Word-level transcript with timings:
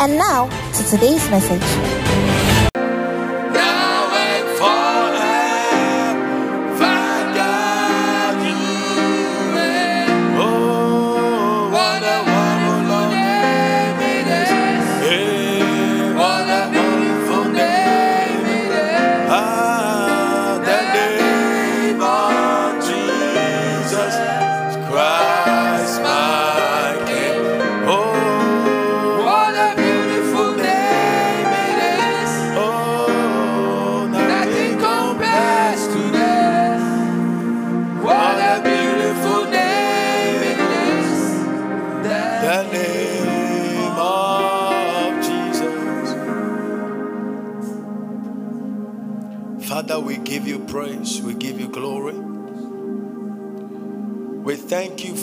And 0.00 0.16
now 0.16 0.48
to 0.48 0.84
today's 0.84 1.28
message. 1.28 2.09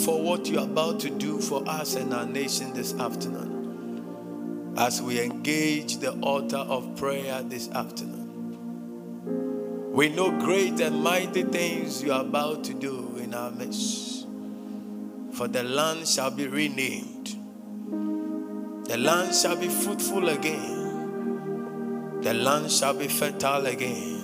For 0.08 0.22
what 0.22 0.48
you're 0.48 0.64
about 0.64 0.98
to 0.98 1.10
do 1.10 1.38
for 1.38 1.62
us 1.68 1.94
and 1.94 2.14
our 2.14 2.24
nation 2.24 2.72
this 2.72 2.94
afternoon 2.94 4.72
as 4.78 5.02
we 5.02 5.20
engage 5.20 5.98
the 5.98 6.12
altar 6.22 6.56
of 6.56 6.96
prayer 6.96 7.42
this 7.42 7.68
afternoon. 7.72 8.32
We 9.92 10.08
know 10.08 10.30
great 10.30 10.80
and 10.80 11.02
mighty 11.02 11.42
things 11.42 12.02
you 12.02 12.10
are 12.14 12.22
about 12.22 12.64
to 12.64 12.72
do 12.72 13.18
in 13.18 13.34
our 13.34 13.50
midst. 13.50 14.26
For 15.32 15.46
the 15.46 15.62
land 15.62 16.08
shall 16.08 16.30
be 16.30 16.46
renamed, 16.46 17.36
the 18.86 18.96
land 18.96 19.34
shall 19.34 19.56
be 19.56 19.68
fruitful 19.68 20.30
again, 20.30 22.22
the 22.22 22.32
land 22.32 22.72
shall 22.72 22.94
be 22.94 23.08
fertile 23.08 23.66
again. 23.66 24.18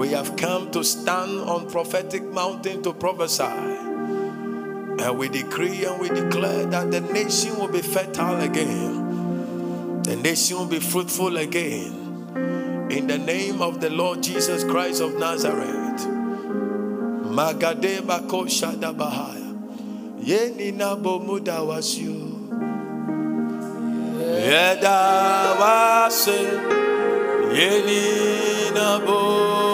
We 0.00 0.12
have 0.12 0.34
come 0.36 0.70
to 0.70 0.82
stand 0.82 1.40
on 1.40 1.68
prophetic 1.68 2.24
mountain 2.24 2.82
to 2.84 2.94
prophesy. 2.94 3.44
And 3.44 5.18
we 5.18 5.28
decree 5.28 5.84
and 5.84 6.00
we 6.00 6.08
declare 6.08 6.64
that 6.64 6.90
the 6.90 7.02
nation 7.02 7.58
will 7.58 7.68
be 7.68 7.82
fertile 7.82 8.40
again. 8.40 10.00
The 10.02 10.16
nation 10.16 10.56
will 10.56 10.68
be 10.68 10.80
fruitful 10.80 11.36
again. 11.36 12.88
In 12.90 13.08
the 13.08 13.18
name 13.18 13.60
of 13.60 13.82
the 13.82 13.90
Lord 13.90 14.22
Jesus 14.22 14.64
Christ 14.64 15.02
of 15.02 15.18
Nazareth. 15.18 16.06
Bomuda 20.96 21.66
was 21.66 21.98
you. 21.98 22.48
Yeni 27.52 28.70
nabo 28.72 29.69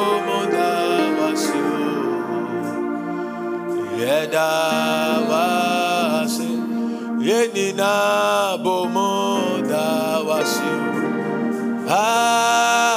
Yeda 4.01 4.49
wase 5.31 6.49
yeni 7.21 7.73
nabo 7.73 8.85
moda 8.95 9.87
wasu 10.29 10.73
Ah 11.89 12.96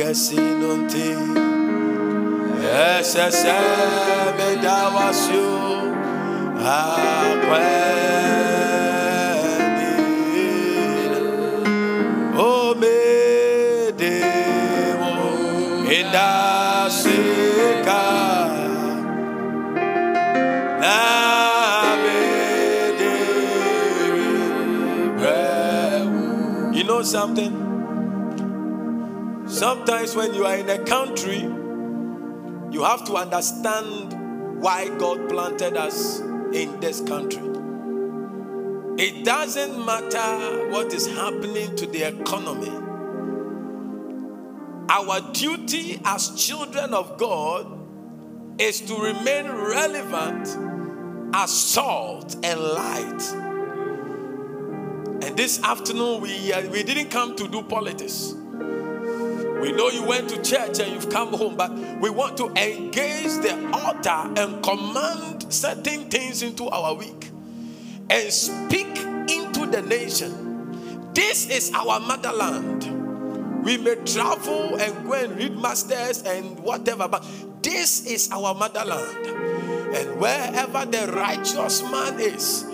kesinonte 0.00 1.08
esese 2.96 3.56
me 4.36 4.50
dawasu. 4.64 5.46
Akwe 6.60 7.68
You 26.72 26.84
know 26.86 27.02
something? 27.02 27.59
Sometimes 29.60 30.16
when 30.16 30.32
you 30.32 30.46
are 30.46 30.56
in 30.56 30.70
a 30.70 30.78
country, 30.84 31.40
you 32.72 32.82
have 32.82 33.04
to 33.04 33.16
understand 33.16 34.58
why 34.58 34.88
God 34.96 35.28
planted 35.28 35.76
us 35.76 36.20
in 36.20 36.80
this 36.80 37.02
country. 37.02 37.42
It 38.96 39.22
doesn't 39.22 39.84
matter 39.84 40.70
what 40.70 40.94
is 40.94 41.06
happening 41.08 41.76
to 41.76 41.84
the 41.84 42.04
economy. 42.04 42.70
Our 44.88 45.30
duty 45.32 46.00
as 46.06 46.34
children 46.42 46.94
of 46.94 47.18
God 47.18 47.66
is 48.58 48.80
to 48.80 48.96
remain 48.96 49.46
relevant 49.46 50.56
as 51.34 51.50
salt 51.50 52.34
and 52.42 52.58
light 52.58 53.50
and 55.22 55.36
this 55.36 55.62
afternoon, 55.62 56.22
we, 56.22 56.50
uh, 56.50 56.66
we 56.70 56.82
didn't 56.82 57.10
come 57.10 57.36
to 57.36 57.46
do 57.46 57.62
politics. 57.62 58.34
We 59.60 59.72
know 59.72 59.88
you 59.90 60.04
went 60.04 60.30
to 60.30 60.42
church 60.42 60.78
and 60.80 60.92
you've 60.92 61.10
come 61.10 61.34
home, 61.34 61.56
but 61.56 61.72
we 62.00 62.08
want 62.08 62.36
to 62.38 62.46
engage 62.48 63.34
the 63.42 63.70
altar 63.72 64.40
and 64.40 64.62
command 64.62 65.52
certain 65.52 66.08
things 66.08 66.42
into 66.42 66.68
our 66.68 66.94
week 66.94 67.30
and 68.08 68.32
speak 68.32 68.96
into 68.96 69.66
the 69.66 69.82
nation. 69.82 71.12
This 71.12 71.48
is 71.50 71.72
our 71.74 72.00
motherland. 72.00 73.64
We 73.64 73.76
may 73.76 73.96
travel 73.96 74.76
and 74.80 75.06
go 75.06 75.12
and 75.12 75.36
read 75.36 75.56
masters 75.58 76.22
and 76.22 76.58
whatever, 76.60 77.08
but 77.08 77.24
this 77.62 78.06
is 78.06 78.30
our 78.32 78.54
motherland. 78.54 79.26
And 79.94 80.18
wherever 80.18 80.86
the 80.86 81.12
righteous 81.12 81.82
man 81.82 82.18
is, 82.18 82.64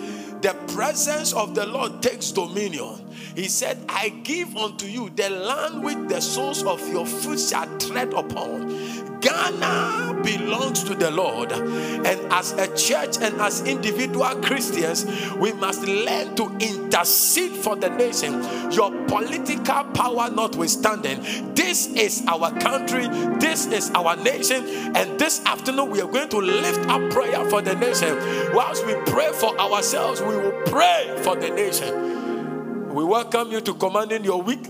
the 0.42 0.54
presence 0.74 1.32
of 1.32 1.54
the 1.54 1.66
Lord 1.66 2.02
takes 2.02 2.32
dominion. 2.32 3.02
He 3.34 3.48
said, 3.48 3.78
I 3.88 4.08
give 4.08 4.56
unto 4.56 4.86
you 4.86 5.10
the 5.10 5.28
land 5.30 5.82
which 5.82 6.08
the 6.08 6.20
soles 6.20 6.62
of 6.64 6.86
your 6.88 7.06
foot 7.06 7.38
shall 7.38 7.66
tread 7.78 8.14
upon. 8.14 8.96
Ghana 9.20 10.22
belongs 10.22 10.84
to 10.84 10.94
the 10.94 11.10
Lord. 11.10 11.50
And 11.52 12.32
as 12.32 12.52
a 12.52 12.74
church 12.76 13.16
and 13.20 13.40
as 13.40 13.66
individual 13.66 14.28
Christians, 14.42 15.04
we 15.36 15.52
must 15.52 15.82
learn 15.82 16.36
to 16.36 16.44
intercede 16.60 17.52
for 17.52 17.76
the 17.76 17.88
nation. 17.90 18.42
Your 18.70 18.90
political 19.06 19.84
power 19.94 20.30
notwithstanding, 20.30 21.54
this 21.54 21.86
is 21.88 22.24
our 22.28 22.52
country, 22.58 23.08
this 23.38 23.66
is 23.66 23.90
our 23.90 24.16
nation, 24.16 24.64
and 24.94 25.18
this 25.18 25.44
afternoon 25.44 25.90
we 25.90 26.00
are 26.00 26.10
going 26.10 26.28
to 26.28 26.38
lift 26.38 26.88
up 26.88 27.10
prayer 27.10 27.44
for 27.50 27.62
the 27.62 27.74
nation. 27.74 28.16
Whilst 28.54 28.86
we 28.86 28.94
pray 29.06 29.32
for 29.32 29.58
ourselves, 29.58 30.20
we 30.26 30.37
will 30.37 30.62
pray 30.67 31.19
for 31.23 31.37
the 31.37 31.50
nation. 31.50 32.94
We 32.94 33.05
welcome 33.05 33.52
you 33.52 33.61
to 33.61 33.75
commanding 33.75 34.25
your 34.25 34.43
week. 34.43 34.67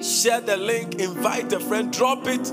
Share 0.00 0.40
the 0.40 0.56
link, 0.56 0.96
invite 0.96 1.52
a 1.52 1.60
friend, 1.60 1.92
drop 1.92 2.26
it 2.26 2.52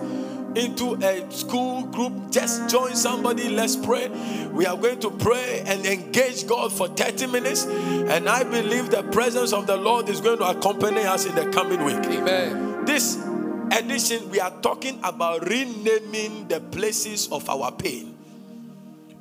into 0.55 0.95
a 0.95 1.31
school 1.31 1.83
group, 1.83 2.31
just 2.31 2.69
join 2.69 2.95
somebody. 2.95 3.49
Let's 3.49 3.75
pray. 3.75 4.09
We 4.51 4.65
are 4.65 4.75
going 4.75 4.99
to 5.01 5.11
pray 5.11 5.63
and 5.65 5.85
engage 5.85 6.47
God 6.47 6.73
for 6.73 6.87
30 6.87 7.27
minutes. 7.27 7.65
And 7.65 8.27
I 8.27 8.43
believe 8.43 8.89
the 8.89 9.03
presence 9.03 9.53
of 9.53 9.67
the 9.67 9.77
Lord 9.77 10.09
is 10.09 10.21
going 10.21 10.39
to 10.39 10.45
accompany 10.45 11.01
us 11.01 11.25
in 11.25 11.35
the 11.35 11.49
coming 11.51 11.83
week. 11.83 12.03
Amen. 12.05 12.85
This 12.85 13.23
edition, 13.71 14.29
we 14.29 14.39
are 14.39 14.53
talking 14.61 14.99
about 15.03 15.47
renaming 15.47 16.47
the 16.47 16.59
places 16.59 17.27
of 17.31 17.47
our 17.49 17.71
pain. 17.71 18.15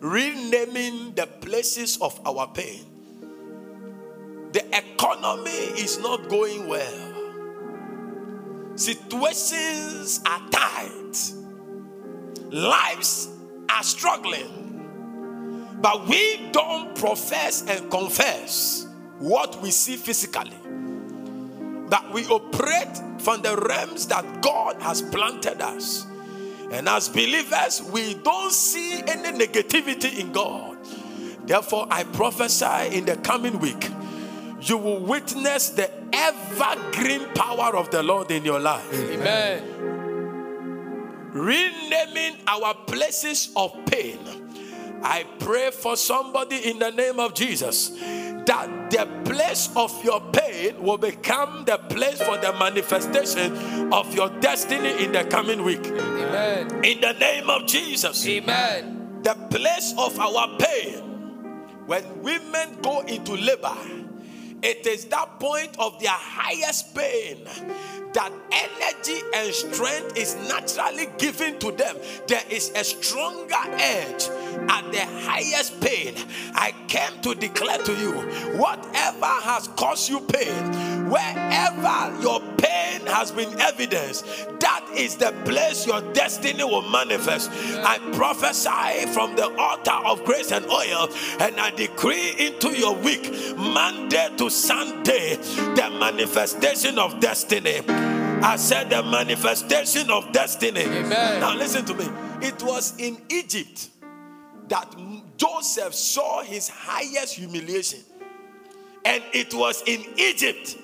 Renaming 0.00 1.14
the 1.14 1.26
places 1.26 1.98
of 2.00 2.20
our 2.26 2.46
pain. 2.48 2.84
The 4.52 4.64
economy 4.76 5.50
is 5.50 5.98
not 5.98 6.28
going 6.28 6.68
well 6.68 7.18
situations 8.78 10.20
are 10.24 10.40
tight, 10.50 11.32
lives 12.50 13.28
are 13.68 13.82
struggling, 13.82 15.76
but 15.80 16.06
we 16.06 16.48
don't 16.52 16.94
profess 16.94 17.64
and 17.66 17.90
confess 17.90 18.86
what 19.18 19.60
we 19.60 19.70
see 19.70 19.96
physically. 19.96 20.56
That 21.88 22.12
we 22.12 22.26
operate 22.26 22.96
from 23.18 23.42
the 23.42 23.56
realms 23.56 24.06
that 24.06 24.42
God 24.42 24.80
has 24.82 25.02
planted 25.02 25.60
us. 25.60 26.06
And 26.70 26.88
as 26.88 27.08
believers, 27.08 27.82
we 27.82 28.14
don't 28.14 28.52
see 28.52 29.02
any 29.06 29.38
negativity 29.38 30.18
in 30.18 30.32
God. 30.32 30.76
Therefore, 31.46 31.86
I 31.90 32.04
prophesy 32.04 32.96
in 32.96 33.06
the 33.06 33.16
coming 33.16 33.58
week, 33.58 33.88
you 34.60 34.76
will 34.76 35.00
witness 35.00 35.70
the 35.70 35.90
evergreen 36.12 37.24
power 37.34 37.74
of 37.76 37.90
the 37.90 38.02
Lord 38.02 38.30
in 38.30 38.44
your 38.44 38.60
life. 38.60 38.86
Amen. 38.92 39.62
Renaming 41.32 42.36
our 42.46 42.74
places 42.74 43.50
of 43.56 43.74
pain. 43.86 44.18
I 45.02 45.24
pray 45.38 45.70
for 45.70 45.96
somebody 45.96 46.68
in 46.68 46.78
the 46.78 46.90
name 46.90 47.20
of 47.20 47.34
Jesus 47.34 47.92
that 48.48 48.90
the 48.90 49.06
place 49.30 49.68
of 49.76 50.02
your 50.02 50.22
pain 50.32 50.82
will 50.82 50.96
become 50.96 51.66
the 51.66 51.76
place 51.76 52.20
for 52.22 52.38
the 52.38 52.50
manifestation 52.54 53.92
of 53.92 54.14
your 54.14 54.30
destiny 54.40 55.04
in 55.04 55.12
the 55.12 55.22
coming 55.24 55.62
week. 55.62 55.84
Amen. 55.84 56.82
In 56.82 56.98
the 57.02 57.12
name 57.12 57.50
of 57.50 57.66
Jesus. 57.66 58.26
Amen. 58.26 59.20
The 59.22 59.34
place 59.50 59.92
of 59.98 60.18
our 60.18 60.56
pain, 60.58 61.00
when 61.84 62.22
women 62.22 62.78
go 62.80 63.00
into 63.00 63.34
labor, 63.34 63.76
it 64.62 64.86
is 64.86 65.04
that 65.06 65.38
point 65.38 65.78
of 65.78 66.00
their 66.00 66.10
highest 66.10 66.94
pain 66.94 67.46
that 68.14 68.32
energy 68.50 69.20
and 69.34 69.52
strength 69.52 70.16
is 70.16 70.34
naturally 70.48 71.08
given 71.18 71.58
to 71.58 71.70
them. 71.72 71.96
There 72.26 72.42
is 72.50 72.72
a 72.74 72.82
stronger 72.82 73.54
edge 73.76 74.28
at 74.68 74.87
the 74.98 75.06
highest 75.28 75.80
pain. 75.80 76.14
I 76.54 76.74
came 76.88 77.20
to 77.22 77.34
declare 77.34 77.78
to 77.78 77.94
you 77.94 78.12
whatever 78.58 79.26
has 79.26 79.68
caused 79.68 80.08
you 80.08 80.20
pain, 80.20 81.08
wherever 81.08 82.20
your 82.20 82.40
pain 82.58 83.06
has 83.06 83.30
been 83.30 83.60
evidenced, 83.60 84.24
that 84.60 84.84
is 84.94 85.16
the 85.16 85.32
place 85.44 85.86
your 85.86 86.00
destiny 86.12 86.64
will 86.64 86.88
manifest. 86.90 87.50
I 87.52 87.98
prophesy 88.12 89.06
from 89.12 89.36
the 89.36 89.54
altar 89.56 89.98
of 90.04 90.24
grace 90.24 90.50
and 90.50 90.66
oil, 90.66 91.08
and 91.40 91.60
I 91.60 91.70
decree 91.70 92.34
into 92.38 92.76
your 92.76 92.94
week, 92.96 93.56
Monday 93.56 94.28
to 94.38 94.50
Sunday, 94.50 95.36
the 95.36 95.96
manifestation 95.98 96.98
of 96.98 97.20
destiny. 97.20 97.80
I 98.40 98.56
said 98.56 98.90
the 98.90 99.02
manifestation 99.02 100.10
of 100.10 100.32
destiny. 100.32 100.82
Amen. 100.82 101.40
Now 101.40 101.56
listen 101.56 101.84
to 101.86 101.94
me. 101.94 102.08
It 102.40 102.62
was 102.62 102.94
in 102.98 103.18
Egypt 103.30 103.90
that 104.68 104.94
Joseph 105.36 105.94
saw 105.94 106.42
his 106.42 106.68
highest 106.68 107.34
humiliation. 107.34 108.00
And 109.04 109.22
it 109.32 109.54
was 109.54 109.82
in 109.86 110.04
Egypt 110.18 110.76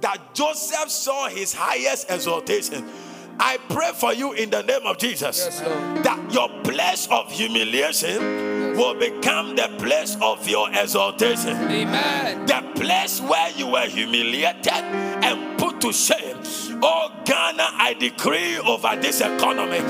that 0.00 0.34
Joseph 0.34 0.90
saw 0.90 1.28
his 1.28 1.52
highest 1.54 2.10
exaltation. 2.10 2.84
I 3.40 3.58
pray 3.68 3.92
for 3.94 4.12
you 4.12 4.32
in 4.32 4.50
the 4.50 4.62
name 4.62 4.84
of 4.84 4.98
Jesus 4.98 5.38
Yes, 5.38 5.60
that 6.02 6.32
your 6.32 6.48
place 6.64 7.06
of 7.08 7.30
humiliation 7.30 8.76
will 8.76 8.94
become 8.94 9.54
the 9.54 9.68
place 9.78 10.16
of 10.20 10.48
your 10.48 10.68
exaltation 10.70 11.56
Amen. 11.56 12.46
the 12.46 12.62
place 12.74 13.20
where 13.20 13.50
you 13.52 13.68
were 13.68 13.86
humiliated 13.86 14.72
and 14.72 15.56
put 15.58 15.80
to 15.82 15.92
shame. 15.92 16.36
Oh, 16.82 17.12
Ghana, 17.24 17.68
I 17.72 17.94
decree 17.98 18.58
over 18.58 18.96
this 19.00 19.20
economy 19.20 19.80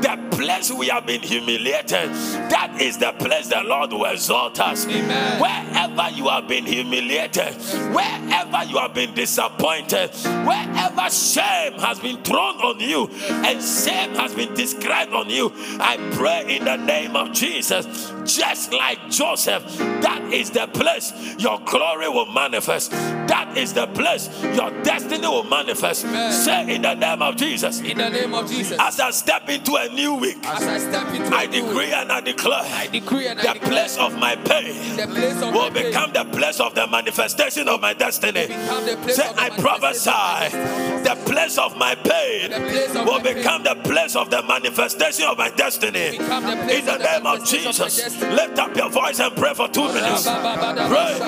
the 0.00 0.26
place 0.30 0.70
we 0.70 0.88
have 0.88 1.06
been 1.06 1.20
humiliated, 1.20 2.10
that 2.50 2.76
is 2.80 2.98
the 2.98 3.12
place 3.12 3.48
the 3.48 3.62
Lord 3.64 3.92
will 3.92 4.04
exalt 4.04 4.60
us. 4.60 4.86
Amen. 4.86 5.40
Wherever 5.40 6.10
you 6.14 6.28
have 6.28 6.46
been 6.46 6.64
humiliated, 6.64 7.54
wherever 7.94 8.64
you 8.64 8.78
have 8.78 8.94
been 8.94 9.14
disappointed, 9.14 10.10
wherever 10.46 11.10
shame 11.10 11.72
has 11.80 11.98
been 11.98 12.22
thrown 12.22 12.56
on 12.56 12.78
you 12.80 13.08
and 13.28 13.62
shame 13.62 14.14
has 14.14 14.34
been 14.34 14.54
described 14.54 15.12
on 15.12 15.30
you, 15.30 15.52
I 15.80 15.96
pray 16.12 16.56
in 16.56 16.64
the 16.64 16.76
name 16.76 17.16
of 17.16 17.32
Jesus, 17.32 18.12
just 18.24 18.72
like 18.72 19.10
Joseph, 19.10 19.64
that 19.78 20.22
is 20.32 20.50
the 20.50 20.66
place 20.68 21.12
your 21.38 21.58
glory 21.64 22.08
will 22.08 22.32
manifest. 22.32 22.90
That 22.90 23.56
is 23.56 23.72
the 23.72 23.86
place 23.88 24.28
your 24.42 24.70
destiny 24.82 25.26
will 25.26 25.44
manifest. 25.44 26.04
Amen. 26.04 26.32
Say 26.36 26.74
in 26.74 26.82
the 26.82 26.94
name 26.94 27.22
of 27.22 27.36
Jesus, 27.36 27.80
In 27.80 27.96
the 27.98 28.10
name 28.10 28.34
of 28.34 28.48
Jesus. 28.48 28.78
as 28.78 29.00
I 29.00 29.10
step 29.10 29.48
into 29.48 29.74
a 29.76 29.88
new 29.88 30.14
week, 30.14 30.36
As 30.46 30.62
I 30.62 30.78
step 30.78 31.08
into 31.14 31.34
I 31.34 31.44
a 31.44 31.46
new 31.48 31.62
decree 31.66 31.92
and 31.92 32.12
I 32.12 32.20
declare 32.20 32.60
I 32.62 32.86
decree 32.86 33.26
and 33.26 33.40
I 33.40 33.54
the 33.54 33.60
place 33.60 33.96
of 33.96 34.18
my 34.18 34.36
pain 34.36 34.96
the 34.96 35.06
place 35.06 35.40
of 35.42 35.54
will 35.54 35.70
become 35.70 36.12
the 36.12 36.24
place 36.26 36.60
of 36.60 36.74
the 36.74 36.86
manifestation 36.88 37.68
of 37.68 37.80
my 37.80 37.94
destiny. 37.94 38.46
become 38.48 38.84
the 38.84 38.96
place 38.96 39.16
Say, 39.16 39.28
I 39.36 39.48
prophesy 39.50 40.56
the 41.02 41.16
place 41.30 41.58
of 41.58 41.76
my 41.76 41.94
pain 41.94 42.50
The 42.50 42.56
place 42.60 42.94
of 42.94 43.06
will 43.06 43.20
become 43.20 43.62
the 43.62 43.74
place 43.84 44.14
of 44.16 44.30
the 44.30 44.42
manifestation 44.42 45.24
of 45.26 45.38
my 45.38 45.50
destiny. 45.50 46.18
become 46.18 46.44
the 46.44 46.56
place 46.56 46.78
In 46.80 46.84
the 46.86 46.98
name 46.98 47.26
of 47.26 47.44
Jesus, 47.46 48.20
lift 48.22 48.58
up 48.58 48.76
your 48.76 48.90
voice 48.90 49.20
and 49.20 49.34
pray 49.36 49.54
for 49.54 49.68
two 49.68 49.88
minutes. 49.92 50.24
Pray. 50.26 51.18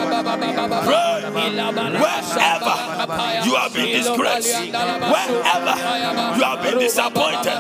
Pray. 0.85 1.25
Wherever 1.99 3.45
you 3.45 3.55
have 3.55 3.73
been 3.75 3.97
disgraced, 3.97 4.55
wherever 5.01 5.75
you 6.37 6.43
have 6.45 6.63
been 6.63 6.79
disappointed, 6.79 7.59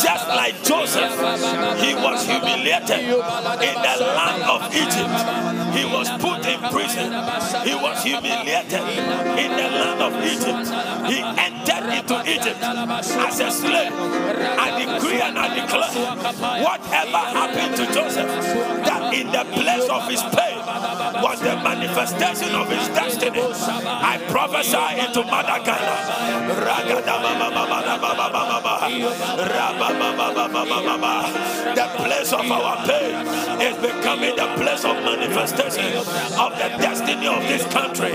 just 0.00 0.28
like 0.28 0.54
Joseph, 0.62 1.14
he 1.80 1.94
was 1.94 2.26
humiliated 2.26 3.00
in 3.00 3.76
the 3.86 3.96
land 4.00 4.42
of 4.44 4.60
Egypt. 4.74 5.14
He 5.76 5.84
was 5.84 6.08
put 6.20 6.44
in 6.46 6.60
prison. 6.70 7.10
He 7.64 7.74
was 7.74 8.02
humiliated 8.02 8.84
in 9.38 9.50
the 9.50 9.68
land 9.72 10.00
of 10.02 10.12
Egypt. 10.24 10.68
He 11.10 11.20
into 11.98 12.16
Egypt 12.26 12.60
as 12.60 13.40
a 13.40 13.50
slave. 13.50 13.92
I 13.92 14.68
decree 14.78 15.20
and 15.20 15.38
I 15.38 15.48
declare 15.54 15.90
whatever 16.62 17.22
happened 17.38 17.76
to 17.76 17.84
Joseph, 17.92 18.28
that 18.84 19.14
in 19.14 19.26
the 19.30 19.44
place 19.54 19.88
of 19.88 20.08
his 20.08 20.22
pain 20.34 20.58
was 21.22 21.40
the 21.40 21.54
manifestation 21.56 22.54
of 22.54 22.68
his 22.68 22.88
destiny. 22.88 23.40
I 23.40 24.18
prophesy 24.28 25.00
into 25.00 25.22
Madagascar. 25.24 25.98
The 31.74 31.86
place 31.96 32.32
of 32.32 32.50
our 32.50 32.76
pain 32.86 33.14
is 33.60 33.76
becoming 33.78 34.36
the 34.36 34.48
place 34.56 34.84
of 34.84 34.96
manifestation 35.02 35.96
of 36.38 36.50
the 36.58 36.68
destiny 36.82 37.26
of 37.26 37.42
this 37.42 37.64
country. 37.72 38.12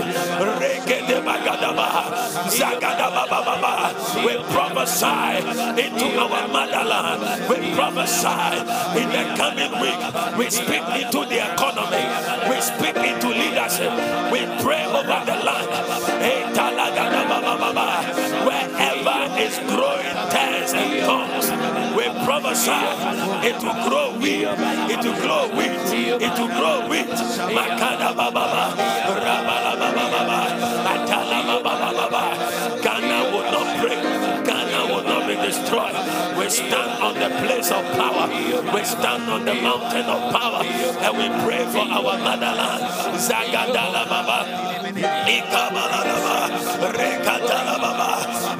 We 4.24 4.36
prophesy 4.52 5.38
into 5.84 6.18
our 6.18 6.48
motherland. 6.48 7.48
We 7.48 7.74
prophesy 7.74 8.58
in 9.00 9.08
the 9.08 9.24
coming 9.36 9.72
week. 9.80 10.00
We 10.38 10.50
speak 10.50 10.84
into 11.00 11.24
the 11.28 11.38
economy. 11.52 12.04
We 12.50 12.60
speak 12.60 12.96
into 12.96 13.28
leadership. 13.28 13.92
We 14.32 14.40
pray 14.62 14.84
over 14.86 15.20
the 15.24 15.36
land. 15.44 15.70
Wherever 18.46 19.38
is 19.40 19.58
growing 19.70 20.14
tares 20.30 20.72
and 20.74 21.04
thorns, 21.04 21.50
we 21.96 22.04
prophesy. 22.24 22.70
It 23.48 23.56
will 23.62 23.88
grow 23.88 24.18
wheat. 24.18 24.48
It 24.90 25.04
will 25.04 25.20
grow 25.20 25.48
wheat. 25.56 26.20
It 26.22 26.38
will 26.38 26.48
grow 26.48 26.88
wheat. 26.88 27.08
Makana 27.56 28.14
baba 28.16 28.74
Rabala 29.24 29.69
stand 36.50 37.02
on 37.02 37.14
the 37.14 37.30
place 37.46 37.70
of 37.70 37.84
power. 37.96 38.26
We 38.74 38.84
stand 38.84 39.30
on 39.30 39.44
the 39.44 39.54
mountain 39.54 40.06
of 40.06 40.32
power. 40.34 40.62
And 40.64 41.16
we 41.16 41.28
pray 41.44 41.64
for 41.70 41.86
our 41.86 42.18
motherland. 42.18 42.82
Zagadala 43.16 44.08
baba. 44.08 44.70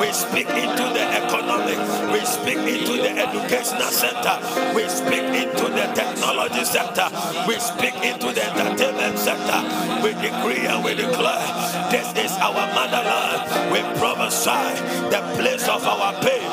We 0.01 0.13
speak 0.13 0.49
into 0.49 0.85
the 0.97 1.05
economic, 1.23 1.79
we 2.13 2.21
speak 2.25 2.57
into 2.57 3.03
the 3.03 3.11
educational 3.11 3.91
center, 3.91 4.39
we 4.75 4.89
speak 4.89 5.23
into 5.23 5.69
the 5.69 5.93
technology 5.95 6.65
sector, 6.65 7.09
we 7.47 7.55
speak 7.59 7.95
into 8.03 8.33
the 8.33 8.43
entertainment 8.43 9.19
sector. 9.19 9.61
We 10.03 10.15
decree 10.15 10.67
and 10.67 10.83
we 10.83 10.95
declare 10.95 11.45
this 11.91 12.09
is 12.17 12.33
our 12.39 12.67
motherland. 12.75 13.73
We 13.73 13.81
prophesy 13.99 14.81
the 15.11 15.21
place 15.37 15.69
of 15.69 15.85
our 15.85 16.15
pain 16.23 16.50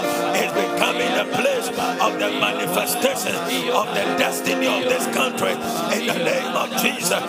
becoming 0.57 1.11
the 1.13 1.27
place 1.37 1.67
of 2.01 2.13
the 2.19 2.29
manifestation 2.41 3.35
of 3.71 3.87
the 3.93 4.05
destiny 4.17 4.67
of 4.67 4.83
this 4.89 5.05
country 5.15 5.51
in 5.95 6.07
the 6.07 6.19
name 6.23 6.53
of 6.55 6.69
Jesus. 6.81 7.23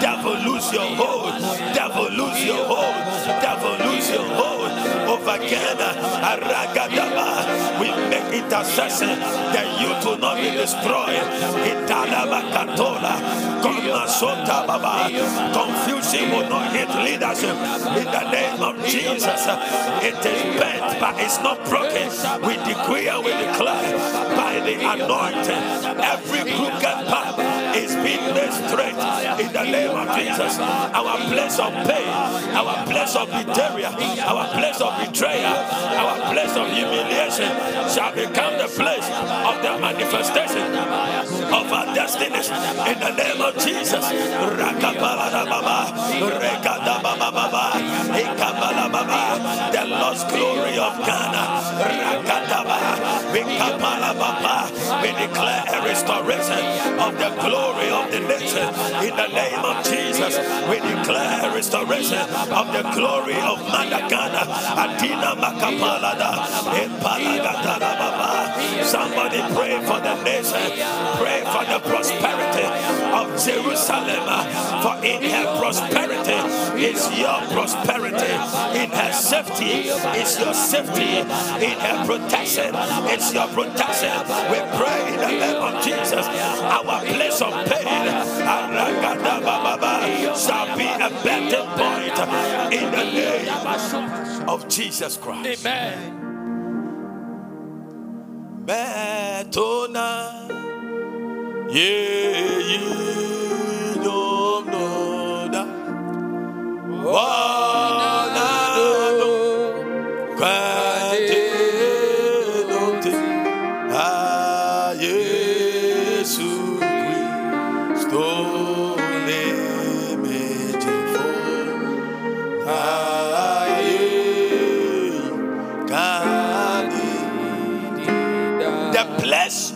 Devil, 0.00 0.34
lose 0.46 0.72
your 0.72 0.88
hold. 0.96 1.32
Devil, 1.74 2.10
lose 2.10 2.44
your 2.44 2.64
hold. 2.66 2.94
Devil, 3.42 3.74
lose 3.86 4.10
your 4.10 4.24
hold 4.38 4.70
over 5.08 5.38
Ghana. 5.38 5.90
We 7.80 7.88
make 8.10 8.28
intercession 8.42 9.18
that 9.54 9.66
you 9.80 9.88
will 10.08 10.18
not 10.18 10.36
be 10.36 10.50
destroyed. 10.50 11.22
Italaba 11.70 12.40
Katola. 12.52 13.14
Komasota 13.62 14.66
Baba. 14.66 15.08
Confusion 16.08 16.30
will 16.30 16.48
not 16.48 16.72
hit 16.72 16.88
leadership 16.88 17.54
in 17.98 18.04
the 18.04 18.30
name 18.30 18.62
of 18.62 18.82
Jesus. 18.86 19.46
It 20.00 20.16
is 20.24 20.58
bent, 20.58 21.00
but 21.00 21.20
it's 21.20 21.38
not 21.42 21.62
broken. 21.68 22.08
We 22.46 22.56
decree 22.64 23.08
and 23.08 23.22
we 23.22 23.32
declare 23.32 23.92
by 24.34 24.58
the 24.64 24.74
anointing 24.80 26.00
every 26.00 26.50
crooked 26.50 26.80
path 26.80 27.47
is 27.84 27.94
being 28.02 28.34
made 28.34 28.52
straight 28.52 28.98
in 29.38 29.52
the 29.52 29.64
name 29.64 29.94
of 29.94 30.06
Jesus. 30.16 30.58
Our 30.58 31.16
place 31.30 31.58
of 31.58 31.72
pain, 31.86 32.08
our 32.58 32.74
place 32.86 33.14
of 33.14 33.28
betrayal, 33.30 33.94
our 34.26 34.46
place 34.54 34.80
of 34.80 34.92
betrayal, 34.98 35.54
our 36.02 36.32
place 36.32 36.54
of 36.56 36.66
humiliation 36.72 37.50
shall 37.94 38.12
become 38.14 38.58
the 38.58 38.68
place 38.68 39.06
of 39.06 39.56
the 39.62 39.78
manifestation 39.78 40.74
of 40.74 41.72
our 41.72 41.94
destinies 41.94 42.48
in 42.50 42.98
the 42.98 43.12
name 43.14 43.40
of 43.40 43.54
Jesus. 43.58 44.04
The 49.72 49.84
lost 49.86 50.28
glory 50.28 50.78
of 50.78 50.94
Ghana. 51.06 51.44
We 55.02 55.10
declare 55.12 55.64
a 55.68 55.82
restoration 55.84 56.98
of 56.98 57.12
the 57.18 57.30
glory 57.40 57.67
of 57.76 58.10
the 58.10 58.20
nation 58.20 58.68
in 59.04 59.14
the 59.16 59.28
name 59.28 59.60
of 59.60 59.84
Jesus. 59.84 60.38
We 60.68 60.80
declare 60.80 61.52
restoration 61.52 62.24
of 62.52 62.72
the 62.72 62.82
glory 62.94 63.34
of 63.34 63.58
Madagana. 63.68 64.48
Adina 64.76 65.36
Makapalada. 65.36 66.32
Somebody 68.84 69.40
pray 69.54 69.76
for 69.84 70.00
the 70.00 70.14
nation. 70.22 70.64
Pray 71.20 71.42
for 71.44 71.64
the 71.68 71.80
prosperity 71.84 72.64
of 73.12 73.26
Jerusalem. 73.36 74.24
For 74.82 74.96
in 75.04 75.22
her 75.30 75.58
prosperity 75.58 76.37
is 76.78 77.18
your 77.18 77.40
prosperity. 77.52 78.32
In 78.78 78.90
her 78.90 79.12
safety 79.12 79.90
is 80.18 80.38
your 80.38 80.54
safety. 80.54 81.18
In 81.64 81.76
her 81.80 82.06
protection 82.06 82.74
it's 83.08 83.32
your 83.32 83.48
protection. 83.48 84.16
We 84.50 84.58
pray 84.78 85.14
in 85.14 85.20
the 85.20 85.28
name 85.28 85.62
of 85.62 85.84
Jesus. 85.84 86.26
Our 86.26 87.00
place 87.04 87.40
of 87.40 87.52
pain 87.66 88.04
shall 90.36 90.76
be 90.76 90.86
a 90.86 91.10
better 91.22 91.64
point 91.78 92.18
in 92.72 92.90
the 92.90 93.04
name 93.04 94.48
of 94.48 94.68
Jesus 94.68 95.16
Christ. 95.16 95.66
Amen. 95.66 96.14
Betona. 98.64 100.08
Yeah, 101.70 102.58
you 102.58 103.47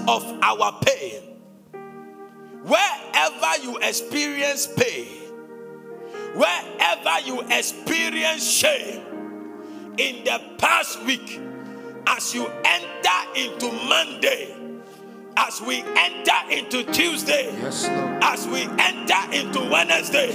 of 0.09 0.39
our 0.43 0.79
pain. 0.85 1.23
Wherever 2.65 3.63
you 3.63 3.79
experience 3.79 4.67
pain, 4.67 5.22
wherever 6.35 7.21
you 7.27 7.41
experience 7.51 8.49
shame 8.49 9.03
in 9.99 10.25
the 10.25 10.41
past 10.59 11.03
week, 11.05 11.41
as 12.07 12.35
you 12.35 12.47
enter 12.65 13.21
into 13.37 13.71
Monday, 13.89 14.55
as 15.37 15.61
we 15.63 15.83
enter 15.83 16.51
into 16.51 16.85
Tuesday, 16.93 17.47
Yes, 17.61 17.87
as 18.23 18.47
we 18.49 18.63
enter 18.63 19.33
into 19.33 19.61
Wednesday, 19.71 20.31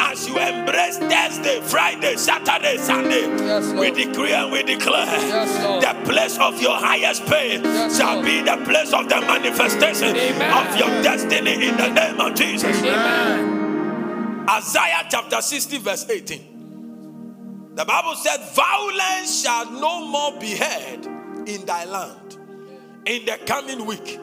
as 0.00 0.28
you 0.28 0.38
embrace 0.38 0.98
Thursday, 0.98 1.60
Friday, 1.62 2.16
Saturday, 2.16 2.76
Sunday, 2.78 3.22
Yes, 3.44 3.72
we 3.72 3.90
decree 3.90 4.32
and 4.32 4.50
we 4.52 4.62
declare 4.62 5.06
Yes, 5.06 5.84
the 5.84 6.10
place 6.12 6.38
of 6.38 6.60
your 6.62 6.76
highest 6.76 7.26
pain 7.26 7.62
shall 7.90 8.14
Lord. 8.14 8.24
be 8.26 8.40
the 8.42 8.56
place 8.64 8.92
of 8.92 9.08
the 9.08 9.20
manifestation 9.20 10.16
Amen. 10.16 10.66
of 10.66 10.76
your 10.78 11.02
destiny 11.02 11.66
in 11.68 11.76
the 11.76 11.88
name 11.88 12.20
of 12.20 12.34
Jesus. 12.34 12.76
Amen. 12.82 13.55
Isaiah 14.48 15.06
chapter 15.10 15.40
60, 15.40 15.78
verse 15.78 16.08
18. 16.08 17.74
The 17.74 17.84
Bible 17.84 18.14
said, 18.14 18.38
Violence 18.54 19.42
shall 19.42 19.70
no 19.70 20.06
more 20.06 20.38
be 20.40 20.56
heard 20.56 21.06
in 21.48 21.66
thy 21.66 21.84
land 21.84 22.38
in 23.06 23.24
the 23.24 23.38
coming 23.46 23.86
week. 23.86 24.18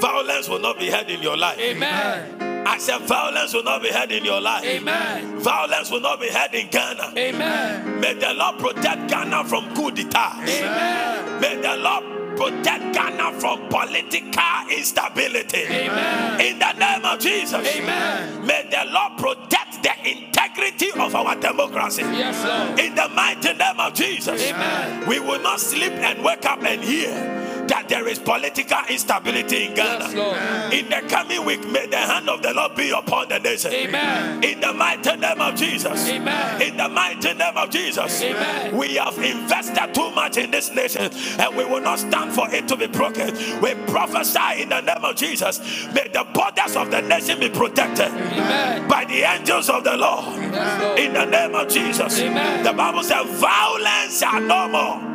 Violence 0.00 0.48
will 0.48 0.58
not 0.58 0.78
be 0.78 0.90
heard 0.90 1.08
in 1.08 1.22
your 1.22 1.36
life. 1.36 1.58
Amen. 1.58 2.66
I 2.66 2.78
said, 2.78 3.02
Violence 3.02 3.52
will 3.52 3.62
not 3.62 3.82
be 3.82 3.90
heard 3.90 4.10
in 4.10 4.24
your 4.24 4.40
life. 4.40 4.64
Amen. 4.64 5.38
Violence 5.38 5.90
will 5.90 6.00
not 6.00 6.20
be 6.20 6.28
heard 6.28 6.54
in 6.54 6.68
Ghana. 6.68 7.12
Amen. 7.16 8.00
May 8.00 8.14
the 8.14 8.32
Lord 8.34 8.58
protect 8.58 9.08
Ghana 9.08 9.44
from 9.44 9.74
coup 9.74 9.90
d'etat. 9.90 10.40
Amen. 10.42 11.40
May 11.40 11.56
the 11.56 11.76
Lord 11.76 12.23
protect 12.36 12.94
Ghana 12.94 13.32
from 13.40 13.68
political 13.68 14.68
instability. 14.70 15.64
Amen. 15.64 16.40
In 16.40 16.58
the 16.58 16.72
name 16.72 17.04
of 17.04 17.20
Jesus. 17.20 17.66
Amen. 17.76 18.46
May 18.46 18.68
the 18.70 18.90
Lord 18.90 19.18
protect 19.18 19.82
the 19.82 19.92
integrity 20.08 20.90
of 20.98 21.14
our 21.14 21.36
democracy. 21.36 22.02
Yes, 22.02 22.44
Lord. 22.44 22.80
In 22.80 22.94
the 22.94 23.08
mighty 23.14 23.52
name 23.52 23.80
of 23.80 23.94
Jesus. 23.94 24.42
Amen. 24.42 25.08
We 25.08 25.20
will 25.20 25.40
not 25.40 25.60
sleep 25.60 25.92
and 25.92 26.24
wake 26.24 26.44
up 26.46 26.62
and 26.62 26.82
hear 26.82 27.43
that 27.68 27.88
there 27.88 28.06
is 28.08 28.18
political 28.18 28.78
instability 28.88 29.66
in 29.66 29.74
Ghana. 29.74 30.08
Yes, 30.12 30.72
In 30.72 30.88
the 30.88 31.08
coming 31.08 31.44
week, 31.44 31.66
may 31.68 31.86
the 31.86 31.96
hand 31.96 32.28
of 32.28 32.42
the 32.42 32.52
Lord 32.52 32.74
be 32.74 32.90
upon 32.90 33.28
the 33.28 33.38
nation. 33.38 33.72
Amen. 33.72 34.42
In 34.44 34.60
the 34.60 34.72
mighty 34.72 35.16
name 35.16 35.40
of 35.40 35.54
Jesus. 35.54 36.08
Amen. 36.08 36.62
In 36.62 36.76
the 36.76 36.88
mighty 36.88 37.34
name 37.34 37.56
of 37.56 37.70
Jesus. 37.70 38.22
Amen. 38.22 38.76
We 38.76 38.96
have 38.96 39.18
invested 39.18 39.94
too 39.94 40.10
much 40.10 40.36
in 40.36 40.50
this 40.50 40.72
nation 40.72 41.10
and 41.38 41.56
we 41.56 41.64
will 41.64 41.80
not 41.80 41.98
stand 41.98 42.32
for 42.32 42.52
it 42.52 42.68
to 42.68 42.76
be 42.76 42.86
broken. 42.86 43.34
We 43.60 43.74
prophesy 43.86 44.62
in 44.62 44.68
the 44.68 44.80
name 44.80 45.04
of 45.04 45.16
Jesus. 45.16 45.60
May 45.94 46.08
the 46.08 46.26
borders 46.32 46.76
of 46.76 46.90
the 46.90 47.00
nation 47.02 47.40
be 47.40 47.48
protected 47.48 48.08
Amen. 48.08 48.88
by 48.88 49.04
the 49.04 49.22
angels 49.22 49.68
of 49.68 49.84
the 49.84 49.96
Lord. 49.96 50.36
Yes, 50.36 50.82
Lord. 50.82 50.98
In 50.98 51.12
the 51.12 51.24
name 51.24 51.54
of 51.54 51.68
Jesus. 51.68 52.20
Amen. 52.20 52.64
The 52.64 52.72
Bible 52.72 53.02
says, 53.02 53.26
violence 53.40 54.22
are 54.22 54.40
no 54.40 54.68
more 54.68 55.13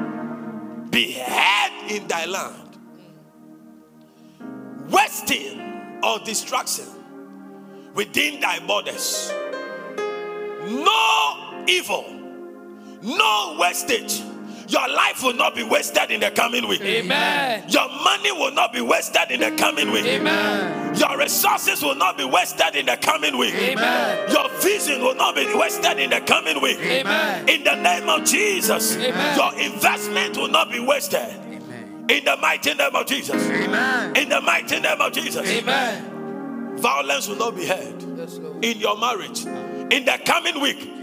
be 0.89 1.13
heard 1.13 1.91
in 1.91 2.07
thy 2.07 2.25
land. 2.25 2.77
Wasting 4.89 5.99
or 6.03 6.19
destruction 6.19 6.85
within 7.93 8.39
thy 8.39 8.59
borders. 8.59 9.31
No 10.65 11.63
evil, 11.67 12.05
no 13.01 13.57
wastage 13.59 14.21
Your 14.69 14.87
life 14.87 15.23
will 15.23 15.33
not 15.33 15.55
be 15.55 15.63
wasted 15.63 16.11
in 16.11 16.19
the 16.19 16.29
coming 16.29 16.67
week. 16.67 16.81
Amen. 16.81 17.63
Your 17.69 17.89
money 17.89 18.31
will 18.31 18.51
not 18.51 18.71
be 18.71 18.81
wasted 18.81 19.31
in 19.31 19.39
the 19.39 19.49
coming 19.57 19.91
week. 19.91 20.05
Amen. 20.05 20.95
Your 20.95 21.17
resources 21.17 21.81
will 21.81 21.95
not 21.95 22.17
be 22.19 22.23
wasted 22.23 22.75
in 22.75 22.85
the 22.85 22.95
coming 22.97 23.35
week. 23.39 23.55
Amen. 23.55 24.29
Your 24.31 24.47
vision 24.61 25.01
will 25.01 25.15
not 25.15 25.35
be 25.35 25.51
wasted 25.55 25.97
in 25.97 26.11
the 26.11 26.21
coming 26.21 26.61
week. 26.61 26.77
Amen. 26.81 27.49
In 27.49 27.63
the 27.63 27.75
name 27.81 28.07
of 28.09 28.25
Jesus, 28.25 28.95
Amen. 28.95 29.37
your 29.37 29.59
investment 29.59 30.37
will 30.37 30.49
not 30.49 30.71
be 30.71 30.79
wasted. 30.79 31.27
In 32.09 32.25
the 32.25 32.37
mighty 32.39 32.73
name 32.75 32.95
of 32.95 33.07
Jesus. 33.07 33.41
Amen. 33.49 34.15
In 34.15 34.29
the 34.29 34.41
mighty 34.41 34.79
name 34.79 35.01
of 35.01 35.11
Jesus. 35.13 35.47
Amen. 35.47 36.77
Violence 36.77 37.27
will 37.27 37.37
not 37.37 37.55
be 37.55 37.65
heard 37.65 38.03
Yes, 38.17 38.37
in 38.61 38.79
your 38.79 38.97
marriage. 38.99 39.45
In 39.45 40.05
the 40.05 40.19
coming 40.25 40.61
week. 40.61 40.98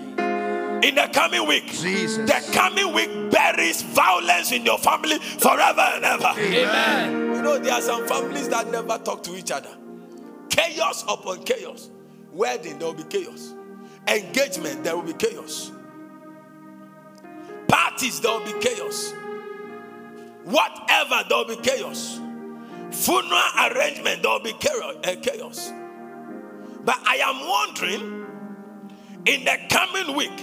In 0.83 0.95
the 0.95 1.09
coming 1.13 1.47
week. 1.47 1.67
Jesus. 1.67 2.19
The 2.31 2.53
coming 2.53 2.93
week 2.93 3.31
buries 3.31 3.83
violence 3.83 4.53
in 4.53 4.65
your 4.65 4.79
family 4.79 5.19
forever 5.19 5.81
and 5.81 6.05
ever. 6.05 6.33
Amen. 6.37 7.35
You 7.35 7.43
know, 7.43 7.59
there 7.59 7.73
are 7.75 7.81
some 7.81 8.07
families 8.07 8.49
that 8.49 8.71
never 8.71 8.99
talk 8.99 9.23
to 9.25 9.37
each 9.37 9.51
other. 9.51 9.71
Chaos 10.51 11.03
upon 11.05 11.43
chaos. 11.45 11.91
Wedding, 12.33 12.79
there 12.79 12.89
will 12.89 12.95
be 12.95 13.05
chaos. 13.05 13.55
Engagement, 14.07 14.85
there 14.85 14.97
will 14.97 15.03
be 15.03 15.15
chaos. 15.15 15.73
Parties, 17.69 18.21
there 18.21 18.33
will 18.39 18.45
be 18.45 18.59
chaos. 18.61 19.13
Whatever, 20.45 21.25
there 21.29 21.39
will 21.39 21.57
be 21.57 21.57
chaos. 21.57 22.21
Funeral 22.91 23.43
arrangement, 23.71 24.23
there 24.23 24.31
will 24.33 24.41
be 24.41 24.53
chaos. 24.61 24.95
uh, 25.05 25.17
chaos. 25.21 25.73
But 26.85 26.99
I 27.05 27.17
am 27.17 27.41
wondering, 27.49 28.27
in 29.27 29.45
the 29.45 29.59
coming 29.69 30.15
week, 30.17 30.41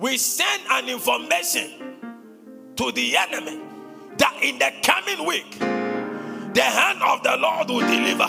we 0.00 0.16
send 0.16 0.62
an 0.70 0.88
information 0.88 1.70
to 2.76 2.90
the 2.92 3.16
enemy 3.16 3.60
that 4.16 4.38
in 4.42 4.58
the 4.58 4.72
coming 4.82 5.26
week, 5.26 5.58
the 5.58 6.62
hand 6.62 7.02
of 7.02 7.22
the 7.22 7.36
Lord 7.36 7.68
will 7.68 7.86
deliver. 7.86 8.28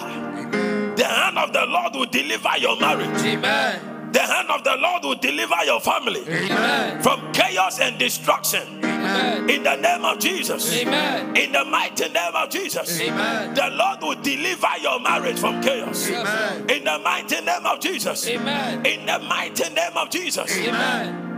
The 0.96 1.06
hand 1.06 1.38
of 1.38 1.54
the 1.54 1.66
Lord 1.66 1.96
will 1.96 2.06
deliver 2.06 2.58
your 2.60 2.80
marriage. 2.80 3.22
Amen. 3.24 4.12
The 4.12 4.20
hand 4.20 4.50
of 4.50 4.64
the 4.66 4.76
Lord 4.76 5.04
will 5.04 5.16
deliver 5.16 5.56
your 5.64 5.80
family 5.80 6.22
Amen. 6.28 7.02
from 7.02 7.32
chaos 7.32 7.80
and 7.80 7.98
destruction. 7.98 8.84
Amen. 8.84 9.50
In 9.50 9.64
the 9.64 9.78
name 9.78 10.04
of 10.04 10.20
Jesus. 10.20 10.74
Amen. 10.74 11.38
In 11.38 11.54
the 11.54 11.64
mighty 11.64 12.10
name 12.10 12.36
of 12.36 12.50
Jesus. 12.50 13.00
Amen. 13.00 13.54
The 13.54 13.70
Lord 13.72 14.02
will 14.02 14.22
deliver 14.22 14.68
your 14.82 15.00
marriage 15.00 15.40
from 15.40 15.62
chaos. 15.62 16.10
Amen. 16.10 16.70
In 16.70 16.84
the 16.84 17.00
mighty 17.00 17.40
name 17.40 17.66
of 17.66 17.80
Jesus. 17.80 18.28
Amen. 18.28 18.86
In 18.86 19.06
the 19.06 19.20
mighty 19.20 19.74
name 19.74 19.96
of 19.96 20.10
Jesus. 20.10 20.58
Amen. 20.58 21.31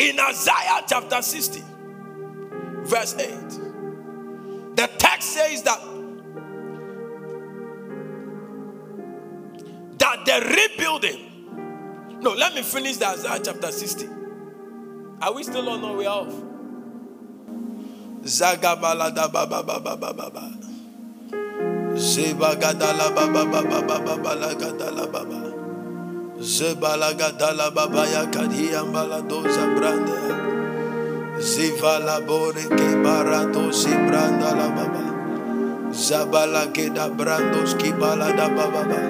In 0.00 0.18
Isaiah 0.18 0.80
chapter 0.88 1.20
60, 1.20 1.62
verse 2.88 3.14
8, 3.18 3.28
the 4.76 4.88
text 4.96 5.28
says 5.28 5.62
that 5.64 5.78
that 9.98 10.24
the 10.24 10.40
rebuilding. 10.56 11.26
No, 12.22 12.32
let 12.32 12.54
me 12.54 12.62
finish 12.62 12.96
the 12.96 13.08
Isaiah 13.08 13.40
chapter 13.44 13.70
60. 13.70 14.08
Are 15.20 15.34
we 15.34 15.42
still 15.42 15.68
on 15.68 15.84
our 15.84 15.94
way 15.94 16.06
off? 16.06 16.32
Zagabala 18.24 19.14
da 19.14 19.28
ba 19.28 19.44
ba 19.46 19.62
ba 19.62 19.80
ba 19.80 19.96
ba 19.96 20.12
ba 20.16 20.30
ba. 20.32 20.44
Zebagadala 21.92 23.12
ba 23.12 23.28
ba 23.28 23.44
ba 23.44 23.60
ba 23.60 23.80
ba 23.84 24.00
ba 24.00 25.49
Zebalagadala 26.40 27.68
baba 27.70 28.08
ya 28.08 28.24
kadia 28.26 28.80
mbaladoza 28.84 29.66
brande. 29.76 30.16
Zivala 31.36 32.24
bore 32.24 32.64
ke 32.64 32.88
barato 33.04 33.68
si 33.72 33.92
branda 33.92 34.56
la 34.56 34.72
baba. 34.72 35.04
Zabala 35.92 36.72
ke 36.72 36.88
da 36.94 37.10
brandos 37.12 37.76
ki 37.76 37.92
bala 37.92 38.32
da 38.32 38.48
baba 38.48 38.88
ba. 38.88 39.00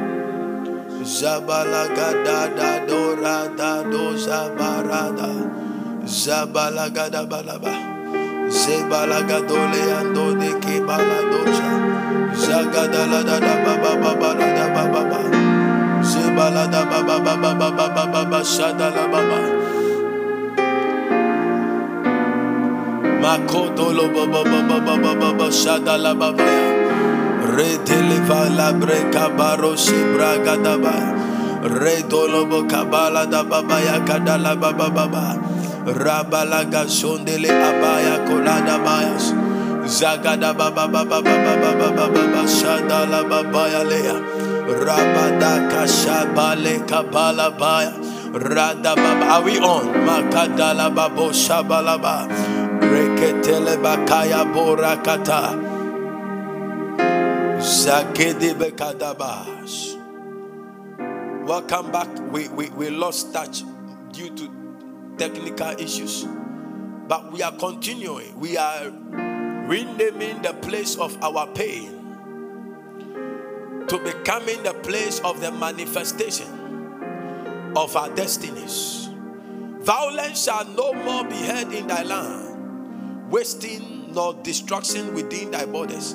Zabala 1.07 1.87
gada 1.95 2.51
da 2.51 2.85
dora 2.85 3.47
da 3.57 3.85
doza 3.87 4.51
barada. 4.59 5.31
Zabala 6.03 6.91
gada 6.91 7.23
balaba. 7.31 7.71
Zebala 8.51 9.23
gadole 9.23 9.83
ando 10.03 10.35
de 10.35 10.51
ke 10.59 10.83
bala 10.83 11.23
doza. 11.31 11.71
Zagadala 12.35 13.23
da 13.23 13.39
da 13.39 13.55
baba 13.63 13.95
baba 14.03 14.35
da 14.35 14.67
baba 14.75 15.10
ba. 16.41 16.51
Zebala 16.51 16.71
da 16.71 16.85
baba 16.85 17.21
baba 17.21 17.55
baba 17.55 17.89
baba 17.89 18.07
baba 18.13 18.41
shadala 18.41 19.05
baba. 19.13 19.41
Makodolo 23.23 24.09
baba 24.15 24.45
baba 24.45 24.81
baba 24.81 25.15
baba 25.21 25.47
shadala 25.51 26.19
baba 26.19 26.43
ya. 26.43 26.71
Redeleva 27.57 28.49
la 28.57 28.73
breka 28.73 29.37
baro 29.37 29.77
si 29.77 29.93
braga 30.15 30.57
da 30.63 30.79
ba. 30.79 31.15
Redolo 31.63 32.49
bo 32.49 32.65
kabala 32.65 33.31
da 33.31 33.43
baba 33.45 33.81
ya 33.81 34.01
kadala 34.01 34.57
baba 34.59 34.89
baba. 34.91 35.37
Rabala 35.85 36.65
gasondele 36.71 37.51
abaya 37.51 38.25
kolada 38.27 38.79
bayas. 38.85 39.33
Zagada 39.85 40.57
baba 40.57 40.89
baba 40.89 41.21
baba 41.21 41.35
baba 41.45 41.71
baba 41.79 42.09
baba 42.09 42.43
shadala 42.49 43.29
baba 43.29 43.69
ya 43.69 43.83
leya. 43.85 44.40
Rabada 44.71 45.67
kashabale 45.67 46.87
kabala 46.87 47.51
baya. 47.59 47.91
Rada 48.31 48.95
baba. 48.95 49.27
Are 49.27 49.43
we 49.43 49.59
on? 49.59 49.87
Makadala 50.07 50.95
babo 50.95 51.31
shabalaba. 51.31 52.31
Reketele 52.79 53.77
bakaya 53.83 54.47
borakata. 54.47 55.59
Zakede 57.59 58.55
bekadabash. 58.55 59.99
Welcome 61.45 61.91
back. 61.91 62.09
We, 62.31 62.47
we, 62.49 62.71
we 62.71 62.91
lost 62.91 63.33
touch 63.33 63.65
due 64.13 64.31
to 64.31 64.49
technical 65.19 65.71
issues. 65.81 66.25
But 67.09 67.33
we 67.33 67.43
are 67.43 67.53
continuing. 67.53 68.39
We 68.39 68.57
are 68.57 68.93
renaming 69.67 70.43
the 70.43 70.55
place 70.63 70.95
of 70.97 71.21
our 71.25 71.49
pain 71.49 72.00
to 73.91 73.99
becoming 73.99 74.63
the 74.63 74.73
place 74.73 75.19
of 75.21 75.41
the 75.41 75.51
manifestation 75.51 76.47
of 77.75 77.97
our 77.97 78.09
destinies. 78.15 79.09
Violence 79.81 80.45
shall 80.45 80.65
no 80.65 80.93
more 80.93 81.25
be 81.25 81.35
heard 81.35 81.73
in 81.73 81.89
thy 81.89 82.05
land, 82.05 83.31
wasting 83.33 84.15
nor 84.15 84.35
destruction 84.45 85.13
within 85.13 85.51
thy 85.51 85.67
borders. 85.67 86.15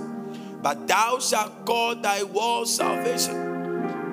But 0.62 0.88
thou 0.88 1.20
shalt 1.20 1.66
call 1.66 1.96
thy 1.96 2.24
wall 2.24 2.66
salvation 2.66 3.36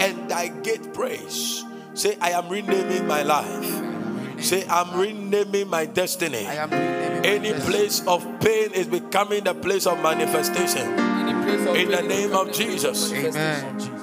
and 0.01 0.29
thy 0.29 0.49
gate 0.49 0.93
praise. 0.93 1.65
Say, 1.95 2.17
I 2.21 2.31
am 2.31 2.49
renaming 2.49 3.07
my 3.07 3.23
life. 3.23 4.43
Say, 4.43 4.67
I'm 4.69 4.99
renaming 4.99 5.69
my 5.69 5.87
destiny. 5.87 6.47
I 6.47 6.55
am 6.55 6.71
renaming 6.71 7.12
Any 7.25 7.53
place 7.53 8.07
of 8.07 8.25
pain 8.41 8.73
is 8.73 8.87
becoming 8.87 9.45
the 9.45 9.55
place 9.55 9.87
of 9.87 10.03
manifestation. 10.03 10.89
Any 10.99 11.45
place 11.45 11.69
of 11.69 11.77
In 11.77 11.91
the 11.91 12.03
name 12.03 12.33
of 12.33 12.53
Jesus. 12.53 13.11
manifestation. 13.13 13.99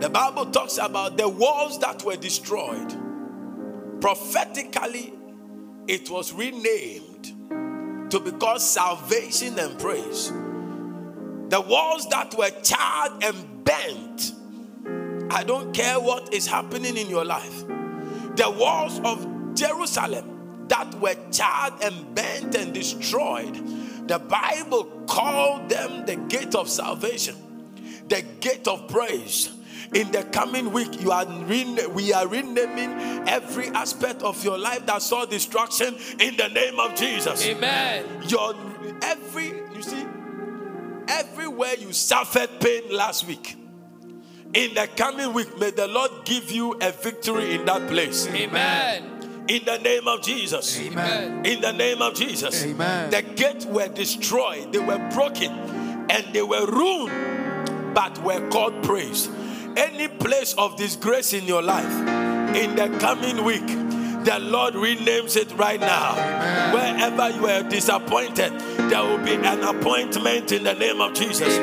The 0.00 0.10
Bible 0.10 0.46
talks 0.46 0.78
about 0.78 1.16
the 1.16 1.28
walls 1.28 1.78
that 1.80 2.04
were 2.04 2.16
destroyed. 2.16 2.94
Prophetically, 4.00 5.12
it 5.88 6.08
was 6.10 6.32
renamed 6.32 7.32
to 8.10 8.20
be 8.20 8.30
called 8.32 8.60
salvation 8.60 9.58
and 9.58 9.78
praise. 9.78 10.30
The 11.48 11.60
walls 11.66 12.08
that 12.10 12.34
were 12.36 12.50
charred 12.62 13.24
and 13.24 13.64
bent. 13.64 14.34
I 15.32 15.42
don't 15.44 15.72
care 15.74 15.98
what 15.98 16.32
is 16.32 16.46
happening 16.46 16.96
in 16.96 17.08
your 17.08 17.24
life. 17.24 17.66
The 17.66 18.54
walls 18.56 19.00
of 19.00 19.54
Jerusalem 19.54 20.37
that 20.68 20.94
were 20.96 21.16
charred 21.30 21.74
and 21.82 22.14
bent 22.14 22.54
and 22.54 22.72
destroyed. 22.72 23.54
The 24.08 24.18
Bible 24.18 24.84
called 25.06 25.68
them 25.68 26.06
the 26.06 26.16
gate 26.16 26.54
of 26.54 26.68
salvation, 26.68 27.36
the 28.08 28.22
gate 28.40 28.66
of 28.66 28.88
praise. 28.88 29.50
In 29.94 30.12
the 30.12 30.22
coming 30.24 30.72
week, 30.72 31.00
you 31.00 31.10
are 31.12 31.26
rena- 31.26 31.88
we 31.88 32.12
are 32.12 32.26
renaming 32.26 33.26
every 33.26 33.68
aspect 33.68 34.22
of 34.22 34.42
your 34.44 34.58
life 34.58 34.84
that 34.86 35.00
saw 35.00 35.24
destruction 35.24 35.94
in 36.18 36.36
the 36.36 36.48
name 36.48 36.78
of 36.78 36.94
Jesus. 36.94 37.46
Amen. 37.46 38.04
Your 38.26 38.54
every 39.02 39.46
you 39.74 39.82
see, 39.82 40.04
everywhere 41.08 41.74
you 41.78 41.92
suffered 41.92 42.50
pain 42.60 42.82
last 42.90 43.26
week. 43.26 43.56
In 44.54 44.74
the 44.74 44.88
coming 44.96 45.32
week, 45.32 45.58
may 45.58 45.70
the 45.70 45.86
Lord 45.86 46.10
give 46.24 46.50
you 46.50 46.72
a 46.80 46.90
victory 46.90 47.54
in 47.54 47.64
that 47.66 47.88
place. 47.88 48.26
Amen. 48.28 49.17
In 49.48 49.64
the 49.64 49.78
name 49.78 50.06
of 50.06 50.22
Jesus. 50.22 50.78
Amen. 50.78 51.46
In 51.46 51.62
the 51.62 51.72
name 51.72 52.02
of 52.02 52.14
Jesus. 52.14 52.64
Amen. 52.64 53.10
The 53.10 53.22
gates 53.22 53.64
were 53.64 53.88
destroyed, 53.88 54.72
they 54.72 54.78
were 54.78 54.98
broken, 55.14 55.50
and 56.10 56.34
they 56.34 56.42
were 56.42 56.66
ruined, 56.66 57.94
but 57.94 58.22
were 58.22 58.46
called 58.50 58.82
praise. 58.82 59.28
Any 59.74 60.08
place 60.08 60.54
of 60.58 60.76
disgrace 60.76 61.32
in 61.32 61.44
your 61.46 61.62
life, 61.62 61.92
in 62.54 62.76
the 62.76 62.94
coming 63.00 63.42
week, 63.44 63.87
the 64.28 64.38
Lord 64.40 64.74
renames 64.74 65.38
it 65.38 65.50
right 65.56 65.80
now. 65.80 66.12
Wherever 66.74 67.30
you 67.30 67.46
are 67.46 67.62
disappointed, 67.62 68.52
there 68.90 69.02
will 69.02 69.24
be 69.24 69.32
an 69.32 69.62
appointment 69.62 70.52
in 70.52 70.64
the 70.64 70.74
name 70.74 71.00
of 71.00 71.14
Jesus. 71.14 71.56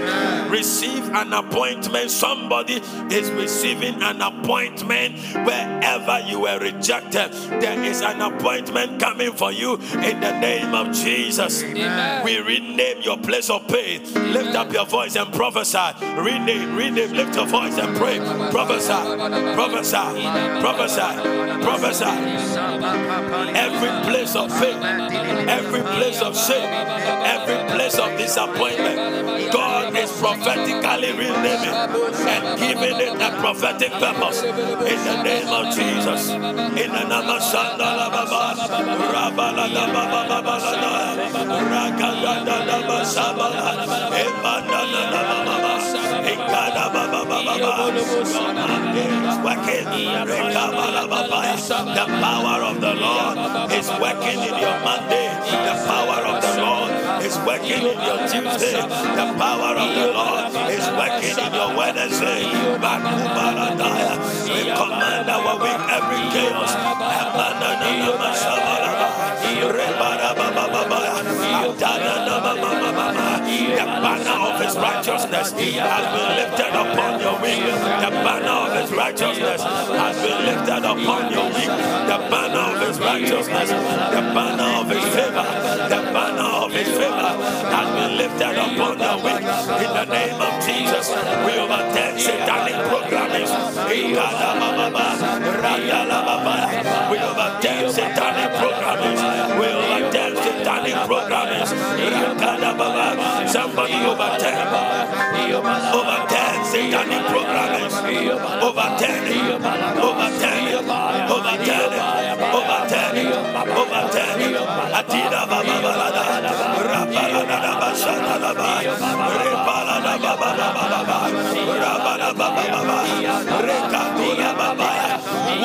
Receive 0.49 1.08
an 1.13 1.32
appointment. 1.32 2.10
Somebody 2.10 2.82
is 3.13 3.30
receiving 3.32 4.01
an 4.01 4.19
appointment 4.19 5.19
wherever 5.45 6.19
you 6.21 6.39
were 6.39 6.58
rejected. 6.58 7.34
There 7.62 7.84
is 7.84 8.01
an 8.01 8.21
appointment 8.21 8.99
coming 8.99 9.34
for 9.34 9.51
you 9.51 9.75
in 9.75 10.19
the 10.19 10.39
name 10.39 10.73
of 10.73 10.91
Jesus. 10.91 11.62
We 11.62 12.39
rename 12.39 13.01
your 13.04 13.19
place 13.19 13.51
of 13.51 13.67
pain. 13.67 14.01
Lift 14.34 14.56
up 14.56 14.73
your 14.73 14.88
voice 14.88 15.15
and 15.15 15.32
prophesy. 15.32 15.93
Rename, 16.17 16.75
rename, 16.75 17.12
lift 17.12 17.36
your 17.36 17.45
voice 17.45 17.78
and 17.78 17.95
pray. 17.95 18.17
Prophesy, 18.49 19.54
prophesy, 19.54 20.62
prophesy, 20.62 21.62
prophesy. 21.62 22.54
Every 22.55 23.91
place 24.09 24.33
of 24.35 24.49
pain, 24.49 24.81
every 25.49 25.81
place 25.81 26.21
of 26.21 26.37
shame, 26.37 26.71
every 26.71 27.75
place 27.75 27.99
of 27.99 28.17
disappointment, 28.17 29.51
God 29.51 29.93
is 29.97 30.09
prophetically 30.19 31.11
renaming 31.11 31.75
and 31.75 32.59
giving 32.59 32.95
it 33.01 33.21
a 33.21 33.37
prophetic 33.41 33.91
purpose 33.91 34.41
in 34.43 34.99
the 35.03 35.23
name 35.23 35.47
of 35.49 35.75
Jesus. 35.75 36.29
In 36.29 36.91
the 36.95 37.03
name 37.03 37.29
of 37.29 37.41
Shandala 37.41 38.05
the 51.95 52.05
power 52.21 52.63
of 52.63 52.81
the 52.81 52.93
Lord 52.93 53.71
is 53.71 53.89
working 53.99 54.39
in 54.39 54.55
your 54.60 54.77
Monday. 54.84 55.27
The 55.67 55.75
power 55.88 56.21
of 56.25 56.41
the 56.41 56.62
Lord 56.62 56.94
is 57.25 57.38
working 57.39 57.81
in 57.81 57.97
your 58.05 58.19
Tuesday. 58.29 58.77
The 58.77 59.25
power 59.41 59.73
of 59.73 59.89
the 59.97 60.07
Lord 60.13 60.45
is 60.69 60.85
working 60.93 61.33
in 61.33 61.53
your 61.57 61.73
Wednesday. 61.73 62.45
We 64.53 64.61
command 64.69 65.29
our 65.33 65.57
week 65.57 65.81
every 65.89 66.21
chaos. 66.29 66.73
The 73.75 73.85
banner 73.85 74.38
of 74.53 74.61
his 74.61 74.75
righteousness 74.77 75.51
has 75.51 76.05
been 76.13 76.29
lifted 76.38 76.73
upon 76.73 77.19
your 77.19 77.39
wing. 77.41 77.61
The 77.65 78.11
banner 78.23 78.57
of 78.65 78.81
his 78.81 78.91
righteousness 78.91 79.61
has 79.63 80.15
been 80.21 80.45
lifted 80.45 80.83
upon 80.85 81.31
your 81.31 81.49
wing. 81.49 81.69
The 82.05 82.19
banner 82.29 82.65
of 82.73 82.88
his 82.88 82.99
righteousness, 82.99 83.69
the 83.69 84.21
banner 84.35 84.69
of 84.79 84.89
his 84.89 85.05
favor, 85.13 85.74
the 85.89 86.02
banner 86.13 86.50
of 86.65 86.71
his 86.71 86.88
favor 86.89 87.32
has 87.69 87.88
been 87.93 88.17
lifted 88.17 88.58
upon 88.58 88.98
your 89.00 89.17
wing. 89.21 89.45
In 89.45 89.91
the 89.93 90.06
name 90.10 90.39
of 90.41 90.54
Jesus, 90.65 91.10
we 91.45 91.54
overturn 91.62 92.17
satanic 92.17 92.76
programming. 92.89 93.45
We 93.89 94.17
overturn 97.21 97.86
satanic 97.93 98.50
programming. 98.58 99.17
We 99.60 99.67
overturn 99.69 100.34
satanic 100.36 100.95
programming. 101.06 101.65
Somebody 103.48 103.93
overturn. 104.10 104.67
Overturn 105.93 106.65
satanic 106.65 107.24
programming. 107.30 107.86
Overturn. 108.65 109.26
Overturn. 110.02 110.65
Overturn. 110.76 111.26
Overturn 111.30 112.35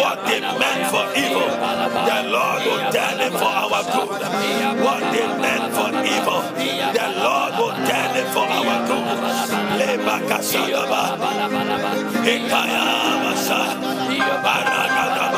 What 0.01 0.25
they 0.27 0.41
meant 0.41 0.87
for 0.91 1.05
evil, 1.19 1.49
the 1.51 2.19
Lord 2.31 2.61
will 2.65 2.85
turn 2.93 3.21
it 3.21 3.33
for 3.33 3.53
our 3.63 3.83
good. 3.83 4.23
What 4.85 5.03
they 5.13 5.27
meant 5.43 5.67
for 5.75 5.91
evil, 5.91 6.43
the 6.95 7.07
Lord 7.25 7.53
will 7.59 7.75
turn 7.89 8.13
it 8.17 8.29
for 8.35 8.47
our 8.47 8.79
good. 8.87 9.07
Lebakasadaba. 9.81 11.03
Hikaya 12.25 12.87
Masa. 13.25 13.61
Baraka 14.43 14.91
Balada 15.01 15.30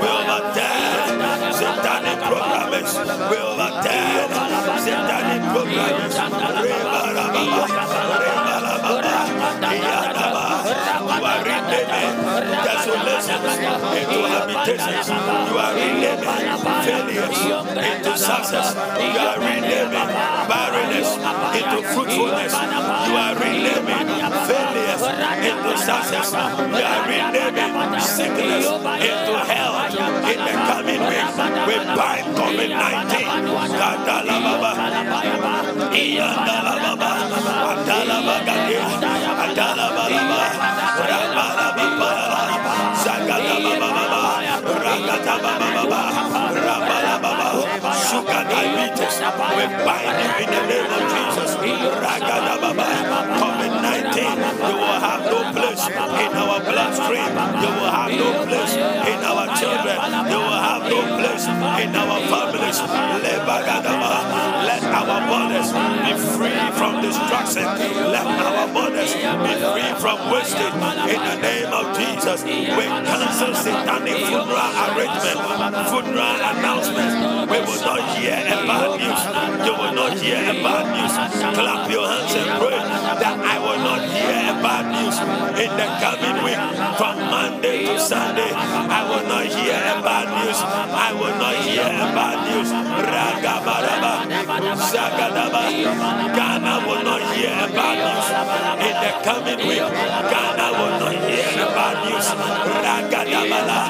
We 0.00 0.06
overturn 0.06 1.52
satanic 1.52 2.18
programs. 2.28 2.92
We 3.30 3.36
overturn 3.36 4.28
satanic. 4.84 5.18
Iyadaba. 9.68 10.57
You 10.68 10.74
are 15.56 15.72
renaming 15.74 16.44
into 16.44 16.68
failures 16.84 17.38
into 17.88 18.12
success. 18.18 18.74
You 18.76 19.18
are 19.18 19.38
renaming 19.40 20.08
barrenness 20.48 21.10
into 21.56 21.78
fruitfulness. 21.94 22.52
You 22.52 23.14
are 23.16 23.34
renaming 23.40 24.08
failures 24.48 25.02
into 25.48 25.72
success. 25.78 26.28
You 26.32 26.84
are 26.84 27.02
renaming 27.08 28.00
sickness 28.00 28.66
into 28.68 29.34
health 29.48 29.94
in 30.28 30.38
the 30.44 30.54
coming 30.68 31.00
week. 31.08 31.28
We 31.66 31.76
bind 31.96 32.26
COVID 32.36 32.70
19. 32.70 33.28
Kadala 33.78 34.36
Baba. 34.44 34.72
Iyandala 35.96 36.74
Baba. 36.82 37.08
We 49.58 49.64
bind 49.84 50.18
you 50.22 50.30
in 50.44 50.50
the 50.50 50.62
name 50.68 50.92
of 50.92 51.02
Jesus. 51.10 51.52
Ragada 51.56 52.54
Baba. 52.60 52.78
COVID 52.78 52.88
19. 52.88 52.97
You 54.58 54.74
will 54.74 55.00
have 55.00 55.22
no 55.22 55.38
place 55.54 55.86
in 55.86 56.30
our 56.34 56.58
bloodstream. 56.58 57.30
You 57.62 57.70
will 57.78 57.92
have 57.94 58.10
no 58.10 58.28
place 58.42 58.74
in 58.74 59.18
our 59.22 59.46
children. 59.54 59.96
You 60.32 60.38
will 60.42 60.62
have 60.66 60.82
no 60.82 61.00
place 61.18 61.46
in 61.46 61.94
our 61.94 62.18
families. 62.26 62.78
Let 64.68 64.82
our 64.82 65.20
bodies 65.30 65.70
be 65.70 66.12
free 66.34 66.58
from 66.74 67.02
destruction. 67.02 67.62
Let 67.62 68.26
our 68.26 68.66
bodies 68.74 69.14
be 69.14 69.52
free 69.62 69.90
from 70.02 70.18
wastage. 70.30 70.74
In 71.06 71.20
the 71.22 71.36
name 71.40 71.72
of 71.72 71.96
Jesus, 71.96 72.42
we 72.42 72.84
cancel 72.84 73.54
satanic 73.54 74.16
funeral 74.26 74.70
arrangement, 74.90 75.38
funeral 75.88 76.36
announcements. 76.50 77.37
Will 77.78 77.94
not 77.94 78.18
hear 78.18 78.34
a 78.34 78.66
bad 78.66 78.90
news. 78.98 79.22
You 79.64 79.72
will 79.78 79.94
not 79.94 80.12
hear 80.18 80.34
a 80.34 80.54
bad 80.66 80.84
news. 80.98 81.14
Clap 81.54 81.88
your 81.88 82.08
hands 82.10 82.34
and 82.34 82.50
pray 82.58 82.74
that 82.74 83.36
I 83.38 83.56
will 83.62 83.78
not 83.78 84.02
hear 84.02 84.34
a 84.50 84.54
bad 84.58 84.84
news 84.98 85.14
in 85.62 85.70
the 85.78 85.86
coming 86.02 86.42
week 86.42 86.58
from 86.98 87.16
Monday 87.30 87.86
to 87.86 88.00
Sunday. 88.00 88.50
I 88.50 89.06
will 89.06 89.22
not 89.30 89.46
hear 89.46 89.78
a 89.78 90.02
bad 90.02 90.26
news. 90.42 90.58
I 90.58 91.12
will 91.14 91.38
not 91.38 91.54
hear 91.62 91.87
bad. 92.14 92.38
Ragabaraba, 93.12 94.14
Zagadaba. 94.90 95.62
Ghana 96.36 96.74
will 96.86 97.02
not 97.04 97.22
hear 97.34 97.54
bad 97.74 97.96
news 98.04 98.28
in 98.86 98.94
the 99.02 99.12
coming 99.24 99.60
week. 99.68 99.84
Ghana 100.32 100.66
will 100.78 100.94
not 100.98 101.14
hear 101.28 101.66
bad 101.76 101.96
news. 102.04 102.28
Ragadabala, 102.84 103.80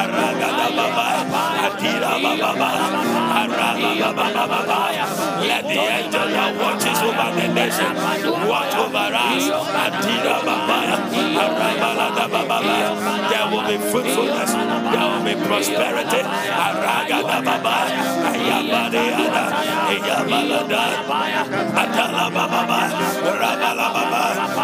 Aragadababa, 0.00 1.06
Atira 1.66 2.12
Baba, 2.22 2.70
Arababa. 3.40 4.80
Let 5.40 5.64
The 5.64 5.78
angel 5.78 6.26
that 6.28 6.52
watches 6.60 7.00
over 7.00 7.30
the 7.36 7.46
nation, 7.54 7.92
watch 8.48 8.74
over 8.76 9.08
us. 9.14 9.44
Adira 9.84 10.36
babaya, 10.44 10.96
arabalada 11.44 12.26
babaya. 12.28 12.90
There 13.30 13.46
will 13.50 13.66
be 13.66 13.76
fruitfulness. 13.90 14.52
There 14.52 15.06
will 15.08 15.24
be 15.24 15.34
prosperity. 15.46 16.22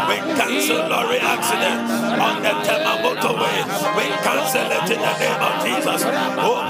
We 0.07 0.17
cancel 0.39 0.89
lorry 0.89 1.19
accident 1.19 1.81
on 2.21 2.43
the 2.43 2.53
Tema 2.63 2.95
motorway. 3.03 3.59
We 3.97 4.07
cancel 4.23 4.71
it 4.71 4.91
in 4.95 5.01
the 5.03 5.15
name 5.19 5.43
of 5.43 5.55
Jesus. 5.65 6.03
Oh. 6.39 6.67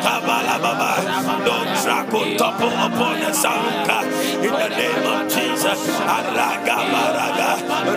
No 1.47 1.57
track 1.83 2.13
will 2.13 2.37
topple 2.37 2.69
upon 2.69 3.21
the 3.21 3.31
Saruka 3.31 3.99
in 4.43 4.53
the 4.53 4.69
name 4.69 5.07
of 5.07 5.29
Jesus. 5.29 5.81
Araga 6.01 6.77
baraga, 6.93 7.51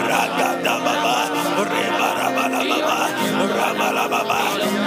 raga 0.09 0.49
da 0.63 0.75
baba, 0.85 1.15
rebara 1.69 2.27
bala 2.35 2.61
baba, 2.69 2.97
ramala 3.55 4.05
baba. 4.09 4.78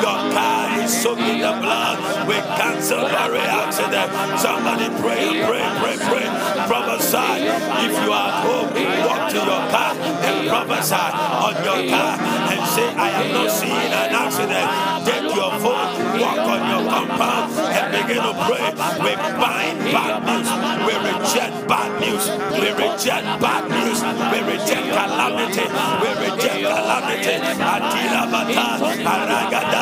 Is 0.82 1.02
soaked 1.02 1.20
in 1.20 1.38
the 1.38 1.52
blood. 1.62 2.26
We 2.26 2.34
cancel 2.58 2.98
lorry 3.06 3.38
accident. 3.38 4.10
Somebody 4.38 4.88
pray, 4.98 5.42
pray, 5.46 5.62
pray, 5.78 5.96
pray. 5.96 6.26
Prophesy. 6.66 7.46
If 7.86 7.92
you 8.02 8.10
are 8.10 8.30
at 8.30 8.42
home, 8.42 8.70
walk 9.06 9.30
to 9.30 9.38
your 9.38 9.62
car 9.70 9.92
and 9.94 10.48
prophesy 10.48 11.06
on 11.46 11.54
your 11.62 11.80
car 11.86 12.12
and 12.50 12.60
say, 12.74 12.88
I 12.98 13.08
am 13.22 13.28
not 13.30 13.50
seeing 13.50 13.92
an 13.94 14.10
accident. 14.10 14.68
Take 15.06 15.28
your 15.34 15.52
phone, 15.62 16.18
walk 16.18 16.42
on 16.50 16.62
your 16.66 16.82
compound 16.90 17.52
and 17.62 17.86
begin 17.94 18.22
to 18.26 18.34
pray. 18.46 18.66
We 19.02 19.12
bind 19.38 19.78
bad 19.94 20.18
news. 20.26 20.48
We 20.86 20.94
reject 20.98 21.54
bad 21.70 21.90
news. 22.02 22.24
We 22.58 22.68
reject 22.74 23.26
bad 23.38 23.62
news. 23.70 23.98
We 24.02 24.38
reject 24.50 24.86
calamity. 24.90 25.66
We 26.02 26.08
reject 26.26 26.58
calamity. 26.58 27.34
Atila 27.62 28.22
bata, 28.32 28.66
aragada, 29.12 29.81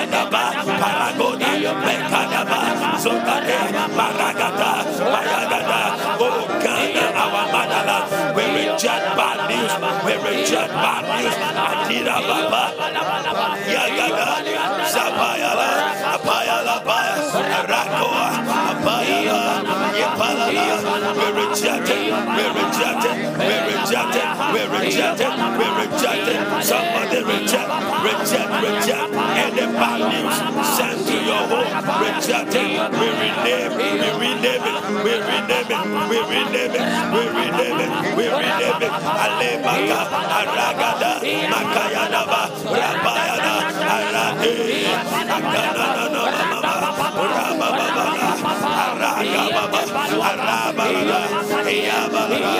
kayadaba, 0.00 0.44
paragoda, 0.80 1.50
mekadaba, 1.84 2.60
zogade, 2.96 3.58
maragada, 3.92 4.72
mayagada, 5.12 5.80
oh 6.16 6.48
Ghana, 6.62 7.04
our 7.20 7.44
motherland. 7.52 8.36
We 8.36 8.44
reject 8.48 9.04
bad 9.16 9.38
news. 9.48 9.72
We 10.04 10.12
reject 10.24 10.72
bad 10.72 11.04
news. 11.04 11.36
Atila 11.36 12.16
baba, 12.24 12.64
yagada, 13.68 14.28
zabayala, 14.88 15.68
apayala, 16.16 16.76
baya, 16.84 17.19
We 20.50 20.56
reject 20.56 21.86
it. 21.86 22.10
We 22.10 22.44
reject 22.58 23.06
it. 23.06 23.16
We 23.38 23.54
reject 23.70 24.18
it. 24.18 24.28
We 24.50 24.62
reject 24.66 25.20
it. 25.22 25.30
We 25.54 25.66
reject 25.78 26.26
it. 26.26 26.40
Somebody 26.66 27.22
reject, 27.22 27.70
reject, 28.02 28.50
reject 28.58 29.14
any 29.14 29.66
bad 29.78 30.00
news 30.10 30.36
sent 30.74 31.06
to 31.06 31.14
your 31.22 31.42
home. 31.46 31.70
Reject 32.02 32.50
it. 32.50 32.66
We 32.98 33.06
rename, 33.14 33.72
we 33.78 34.10
rename 34.18 34.66
it. 34.66 34.78
We 35.06 35.14
rename 35.22 35.70
it. 35.70 35.86
We 36.10 36.18
rename 36.18 36.74
it. 36.74 36.86
We 37.14 37.22
rename 37.30 37.78
it. 37.78 37.90
We 38.18 38.24
rename 38.26 38.82
it. 38.82 38.92
Alemaka, 39.22 40.00
Aragada, 40.38 41.12
Makayadaba, 41.52 42.42
Rabayada, 42.74 43.54
Arade, 43.94 44.54
Akanana, 45.30 46.09
Aragababa, 50.00 50.24
Arabala, 50.30 51.20
Iyabala, 51.68 52.52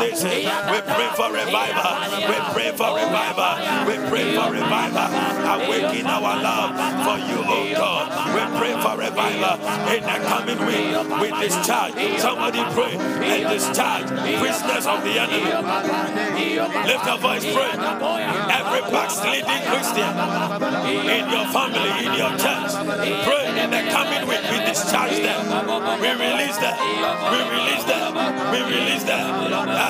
this. 0.00 0.24
We 0.24 0.78
pray 0.80 1.08
for 1.14 1.28
revival. 1.32 1.94
We 2.26 2.36
pray 2.56 2.70
for 2.72 2.90
revival. 2.96 3.52
We 3.86 3.94
pray 4.08 4.26
for 4.34 4.48
revival. 4.50 5.08
Awaken 5.50 6.06
our 6.06 6.34
love 6.42 6.70
for 7.04 7.18
you, 7.28 7.40
oh 7.44 7.64
God. 7.76 8.06
We 8.34 8.42
pray 8.58 8.74
for 8.80 8.94
revival 8.96 9.54
in 9.92 10.02
the 10.02 10.18
coming 10.26 10.60
week. 10.66 10.88
We 11.20 11.28
discharge. 11.40 11.94
Somebody 12.20 12.62
pray 12.74 12.96
and 12.96 13.42
discharge 13.52 14.08
prisoners 14.40 14.86
of 14.86 15.04
the 15.04 15.14
enemy. 15.20 15.52
Lift 16.86 17.04
your 17.06 17.18
voice, 17.18 17.44
pray. 17.44 17.72
Every 18.50 18.82
backsliding 18.90 19.62
Christian 19.68 20.10
in 21.10 21.24
your 21.30 21.46
family, 21.52 21.92
in 22.06 22.12
your 22.16 22.32
church, 22.40 22.72
pray 23.28 23.46
in 23.62 23.70
the 23.70 23.82
coming 23.90 24.24
week. 24.28 24.42
We 24.50 24.58
discharge 24.64 25.18
them. 25.20 25.40
We 26.00 26.10
release 26.14 26.56
them. 26.58 26.76
We 27.32 27.38
release 27.50 27.84
them. 27.84 28.14
We 28.52 28.58
release 28.62 29.04
them. 29.04 29.26
Adabababa. 29.50 29.50
Shabalalaba. 29.50 29.89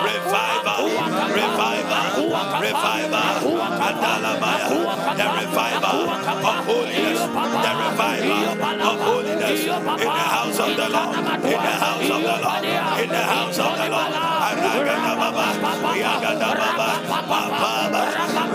Revival. 0.00 0.84
Revival. 1.34 2.06
Revival. 2.60 3.40
Adalabaya. 3.88 4.66
The 5.16 5.26
revival 5.40 5.98
of 6.10 6.56
holiness. 6.66 7.20
The 7.20 7.72
revival 7.80 8.44
of 8.80 8.96
holiness 9.00 9.60
in 9.60 9.68
the 9.68 10.26
house 10.34 10.58
of 10.58 10.76
the 10.76 10.88
Lord. 10.88 11.16
In 11.16 11.60
the 11.60 11.74
house 11.84 12.10
of 12.10 12.22
the 12.22 12.36
Lord. 12.40 12.64
In 13.02 13.08
the 13.08 13.24
house 13.32 13.58
of 13.58 13.72
the 13.76 13.88
Lord. 13.90 14.12
Aragadababa. 14.48 15.46
Yagadababa. 15.96 16.88
Bababa. 17.10 18.02
Rababa. 18.14 18.49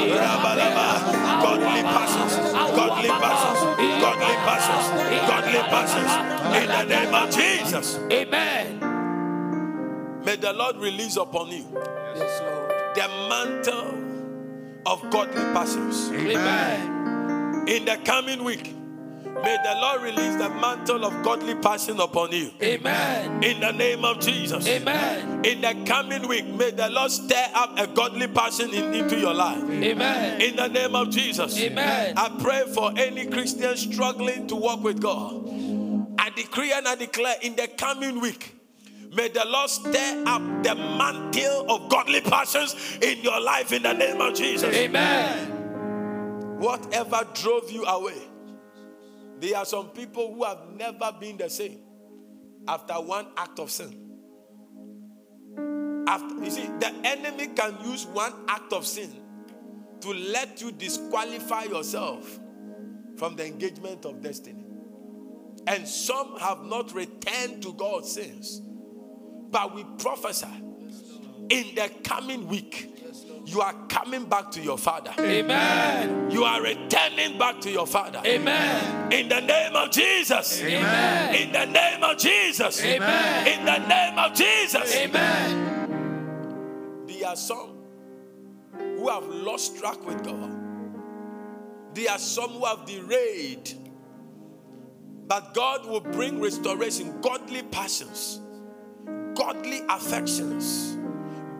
Radababa. 0.00 0.86
Rabalaba. 1.00 1.42
Godly 1.42 1.82
passions. 1.82 2.34
Godly 2.76 3.08
passions. 3.08 3.60
Godly 4.02 4.36
passions. 4.46 4.86
Godly 5.28 5.60
passions. 5.74 6.12
In 6.56 6.66
the 6.68 6.84
name 6.84 7.14
of 7.14 7.30
Jesus. 7.34 7.98
Amen. 8.12 8.80
May 10.24 10.36
the 10.36 10.52
Lord 10.52 10.76
release 10.76 11.16
upon 11.16 11.48
you 11.52 11.64
Yes, 12.16 12.40
Lord. 12.42 12.72
the 12.96 13.08
mantle 13.28 13.94
of 14.86 15.02
godly 15.10 15.42
passions. 15.52 16.10
Amen. 16.10 17.68
In 17.68 17.84
the 17.84 17.96
coming 18.04 18.42
week, 18.44 18.74
may 19.42 19.56
the 19.62 19.74
Lord 19.80 20.02
release 20.02 20.36
the 20.36 20.48
mantle 20.48 21.04
of 21.04 21.22
godly 21.22 21.54
passion 21.56 22.00
upon 22.00 22.32
you. 22.32 22.50
Amen. 22.62 23.42
In 23.44 23.60
the 23.60 23.72
name 23.72 24.04
of 24.04 24.20
Jesus. 24.20 24.66
Amen. 24.66 25.44
In 25.44 25.60
the 25.60 25.74
coming 25.86 26.26
week, 26.26 26.46
may 26.46 26.70
the 26.72 26.88
Lord 26.90 27.10
stir 27.10 27.46
up 27.54 27.78
a 27.78 27.86
godly 27.86 28.26
passion 28.28 28.70
in- 28.72 28.94
into 28.94 29.16
your 29.18 29.34
life. 29.34 29.62
Amen. 29.70 30.40
In 30.40 30.56
the 30.56 30.68
name 30.68 30.94
of 30.94 31.10
Jesus. 31.10 31.58
Amen. 31.58 32.14
I 32.16 32.28
pray 32.40 32.64
for 32.72 32.92
any 32.96 33.26
Christian 33.26 33.76
struggling 33.76 34.46
to 34.48 34.56
walk 34.56 34.82
with 34.82 35.00
God. 35.00 35.42
I 36.18 36.30
decree 36.30 36.72
and 36.72 36.88
I 36.88 36.94
declare 36.96 37.36
in 37.42 37.54
the 37.56 37.68
coming 37.68 38.20
week, 38.20 38.54
may 39.12 39.28
the 39.28 39.44
Lord 39.46 39.70
stir 39.70 40.24
up 40.26 40.42
the 40.64 40.74
mantle 40.74 41.70
of 41.70 41.88
godly 41.88 42.20
passions 42.20 42.74
in 43.00 43.20
your 43.22 43.40
life 43.40 43.72
in 43.72 43.82
the 43.82 43.92
name 43.92 44.20
of 44.20 44.34
Jesus. 44.34 44.74
Amen. 44.74 45.52
Whatever 46.58 47.20
drove 47.34 47.70
you 47.70 47.84
away, 47.84 48.14
there 49.40 49.56
are 49.56 49.64
some 49.64 49.88
people 49.90 50.34
who 50.34 50.44
have 50.44 50.58
never 50.74 51.12
been 51.18 51.36
the 51.36 51.50
same 51.50 51.80
after 52.66 52.94
one 52.94 53.26
act 53.36 53.58
of 53.58 53.70
sin. 53.70 54.02
After, 56.08 56.44
you 56.44 56.50
see, 56.50 56.66
the 56.78 56.92
enemy 57.04 57.48
can 57.48 57.76
use 57.84 58.06
one 58.06 58.32
act 58.48 58.72
of 58.72 58.86
sin 58.86 59.10
to 60.00 60.12
let 60.12 60.60
you 60.60 60.72
disqualify 60.72 61.64
yourself 61.64 62.38
from 63.16 63.34
the 63.36 63.46
engagement 63.46 64.04
of 64.04 64.22
destiny. 64.22 64.64
And 65.66 65.86
some 65.86 66.38
have 66.38 66.64
not 66.64 66.94
returned 66.94 67.62
to 67.62 67.72
God 67.72 68.04
since. 68.06 68.60
But 69.50 69.74
we 69.74 69.84
prophesy 69.98 70.46
in 71.50 71.74
the 71.74 71.90
coming 72.04 72.46
week, 72.48 72.92
you 73.44 73.60
are 73.60 73.74
coming 73.88 74.24
back 74.24 74.50
to 74.52 74.60
your 74.60 74.78
father. 74.78 75.12
Amen. 75.18 76.30
You 76.30 76.44
are 76.44 76.60
returning 76.60 77.38
back 77.38 77.60
to 77.60 77.70
your 77.70 77.86
father. 77.86 78.20
Amen. 78.24 79.12
In 79.12 79.28
the 79.28 79.40
name 79.40 79.76
of 79.76 79.92
Jesus. 79.92 80.60
Amen. 80.62 81.34
In 81.34 81.52
the 81.52 81.66
name 81.66 82.02
of 82.02 82.18
Jesus. 82.18 82.82
Amen. 82.82 83.46
In 83.46 83.64
the 83.64 83.78
name 83.86 84.18
of 84.18 84.34
Jesus. 84.34 84.96
Amen. 84.96 87.06
There 87.06 87.28
are 87.28 87.36
some 87.36 87.76
who 88.76 89.08
have 89.08 89.26
lost 89.26 89.78
track 89.78 90.04
with 90.04 90.24
God. 90.24 90.52
There 91.94 92.10
are 92.10 92.18
some 92.18 92.50
who 92.50 92.64
have 92.64 92.84
derailed. 92.84 93.72
But 95.28 95.54
God 95.54 95.86
will 95.86 96.00
bring 96.00 96.40
restoration, 96.40 97.20
godly 97.20 97.62
passions 97.62 98.40
godly 99.36 99.82
affections. 99.88 100.96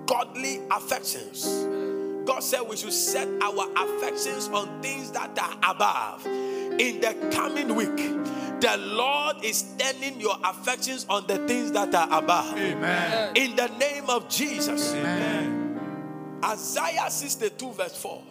Godly 0.06 0.60
affections. 0.70 1.66
God 2.26 2.40
said 2.40 2.62
we 2.62 2.76
should 2.76 2.92
set 2.92 3.28
our 3.40 3.68
affections 3.76 4.48
on 4.48 4.82
things 4.82 5.10
that 5.12 5.38
are 5.38 5.72
above. 5.72 6.26
In 6.26 7.00
the 7.00 7.14
coming 7.32 7.74
week, 7.74 7.96
the 8.60 8.76
Lord 8.78 9.44
is 9.44 9.64
turning 9.78 10.20
your 10.20 10.36
affections 10.42 11.06
on 11.08 11.26
the 11.26 11.38
things 11.46 11.72
that 11.72 11.94
are 11.94 12.18
above. 12.18 12.56
Amen. 12.56 13.36
In 13.36 13.54
the 13.54 13.68
name 13.78 14.10
of 14.10 14.28
Jesus. 14.28 14.92
Amen. 14.94 15.78
Isaiah 16.44 17.10
62, 17.10 17.72
verse 17.72 17.96
4. 17.96 18.22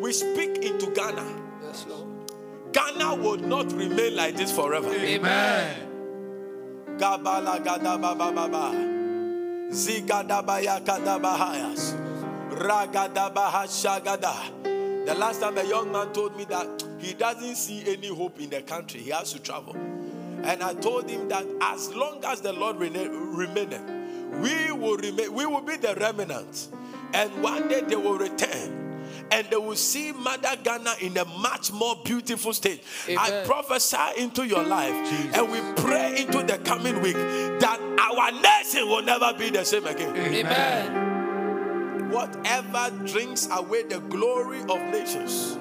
We 0.00 0.12
speak 0.12 0.58
into 0.58 0.90
Ghana. 0.90 1.26
Yes, 1.62 1.86
Lord. 1.88 2.06
Ghana 2.72 3.16
will 3.16 3.36
not 3.36 3.72
remain 3.72 4.16
like 4.16 4.36
this 4.36 4.52
forever. 4.52 4.92
Amen. 4.92 5.76
Gabala 6.96 7.62
gadaba 7.64 8.16
baba. 8.16 8.72
Zigadabaya 8.72 8.97
kadabahayas. 8.97 8.97
Ragadabaha 8.97 8.97
shagada. 8.97 8.97
The 15.04 15.14
last 15.14 15.40
time 15.40 15.58
a 15.58 15.64
young 15.64 15.92
man 15.92 16.12
told 16.12 16.36
me 16.36 16.44
that 16.46 16.84
he 16.98 17.12
doesn't 17.12 17.56
see 17.56 17.84
any 17.86 18.08
hope 18.08 18.40
in 18.40 18.48
the 18.48 18.62
country, 18.62 19.00
he 19.00 19.10
has 19.10 19.32
to 19.34 19.38
travel. 19.38 19.76
And 20.42 20.62
I 20.62 20.72
told 20.74 21.10
him 21.10 21.28
that 21.28 21.46
as 21.60 21.94
long 21.94 22.24
as 22.24 22.40
the 22.40 22.52
Lord 22.54 22.76
remaineth, 22.76 23.82
we 24.40 24.72
will 24.72 24.96
remain, 24.96 25.34
we 25.34 25.44
will 25.44 25.60
be 25.60 25.76
the 25.76 25.94
remnant. 25.96 26.68
And 27.12 27.42
one 27.42 27.68
day 27.68 27.82
they 27.82 27.96
will 27.96 28.16
return. 28.16 28.87
And 29.30 29.46
they 29.50 29.56
will 29.56 29.76
see 29.76 30.12
Mother 30.12 30.56
Ghana 30.62 30.94
in 31.00 31.16
a 31.18 31.24
much 31.24 31.72
more 31.72 31.96
beautiful 32.04 32.52
state. 32.52 32.82
I 33.08 33.42
prophesy 33.44 33.96
into 34.16 34.46
your 34.46 34.62
life 34.62 34.94
and 35.34 35.50
we 35.50 35.60
pray 35.82 36.22
into 36.22 36.42
the 36.42 36.58
coming 36.58 37.00
week 37.02 37.14
that 37.14 37.78
our 37.98 38.32
nation 38.32 38.88
will 38.88 39.02
never 39.02 39.32
be 39.34 39.50
the 39.50 39.64
same 39.64 39.86
again. 39.86 40.16
Amen. 40.16 42.10
Whatever 42.10 42.90
drinks 43.04 43.48
away 43.52 43.82
the 43.82 44.00
glory 44.00 44.60
of 44.60 44.80
nations, 44.90 45.58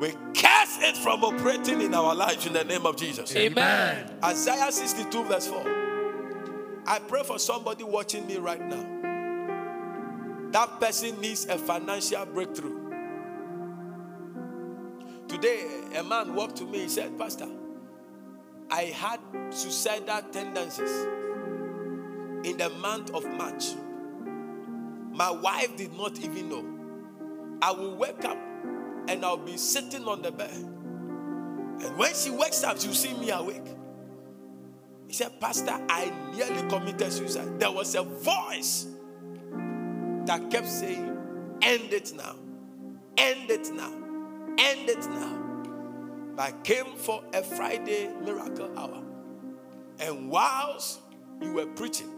we 0.00 0.14
cast 0.34 0.82
it 0.82 0.96
from 0.96 1.22
operating 1.24 1.80
in 1.80 1.94
our 1.94 2.14
lives 2.14 2.46
in 2.46 2.52
the 2.52 2.64
name 2.64 2.86
of 2.86 2.96
Jesus. 2.96 3.34
Amen. 3.36 4.10
Isaiah 4.24 4.72
62, 4.72 5.24
verse 5.24 5.46
4. 5.46 5.62
I 6.86 6.98
pray 7.00 7.22
for 7.22 7.38
somebody 7.38 7.84
watching 7.84 8.26
me 8.26 8.38
right 8.38 8.60
now. 8.60 9.07
That 10.52 10.80
person 10.80 11.20
needs 11.20 11.44
a 11.46 11.58
financial 11.58 12.24
breakthrough. 12.26 12.88
Today, 15.28 15.66
a 15.94 16.02
man 16.02 16.34
walked 16.34 16.56
to 16.56 16.64
me. 16.64 16.80
He 16.80 16.88
said, 16.88 17.18
Pastor, 17.18 17.48
I 18.70 18.84
had 18.84 19.20
suicidal 19.50 20.22
tendencies 20.32 20.90
in 22.44 22.56
the 22.56 22.70
month 22.80 23.10
of 23.12 23.26
March. 23.34 23.74
My 25.12 25.30
wife 25.30 25.76
did 25.76 25.92
not 25.94 26.18
even 26.20 26.48
know. 26.48 26.64
I 27.60 27.72
will 27.72 27.96
wake 27.96 28.24
up 28.24 28.38
and 29.08 29.24
I'll 29.24 29.36
be 29.36 29.56
sitting 29.56 30.04
on 30.06 30.22
the 30.22 30.30
bed. 30.30 30.50
And 30.50 31.96
when 31.96 32.14
she 32.14 32.30
wakes 32.30 32.64
up, 32.64 32.80
she'll 32.80 32.94
see 32.94 33.12
me 33.14 33.30
awake. 33.30 33.66
He 35.06 35.12
said, 35.12 35.40
Pastor, 35.40 35.78
I 35.88 36.12
nearly 36.34 36.68
committed 36.68 37.12
suicide. 37.12 37.58
There 37.58 37.70
was 37.70 37.94
a 37.94 38.02
voice 38.02 38.86
that 40.28 40.50
kept 40.50 40.68
saying, 40.68 41.16
End 41.62 41.90
it 41.90 42.12
now. 42.14 42.36
End 43.16 43.50
it 43.50 43.72
now. 43.72 43.92
End 44.58 44.88
it 44.88 45.04
now. 45.08 45.38
I 46.38 46.52
came 46.62 46.94
for 46.96 47.24
a 47.32 47.42
Friday 47.42 48.10
miracle 48.22 48.70
hour. 48.78 49.02
And 49.98 50.30
whilst 50.30 51.00
you 51.40 51.54
were 51.54 51.66
preaching, 51.66 52.12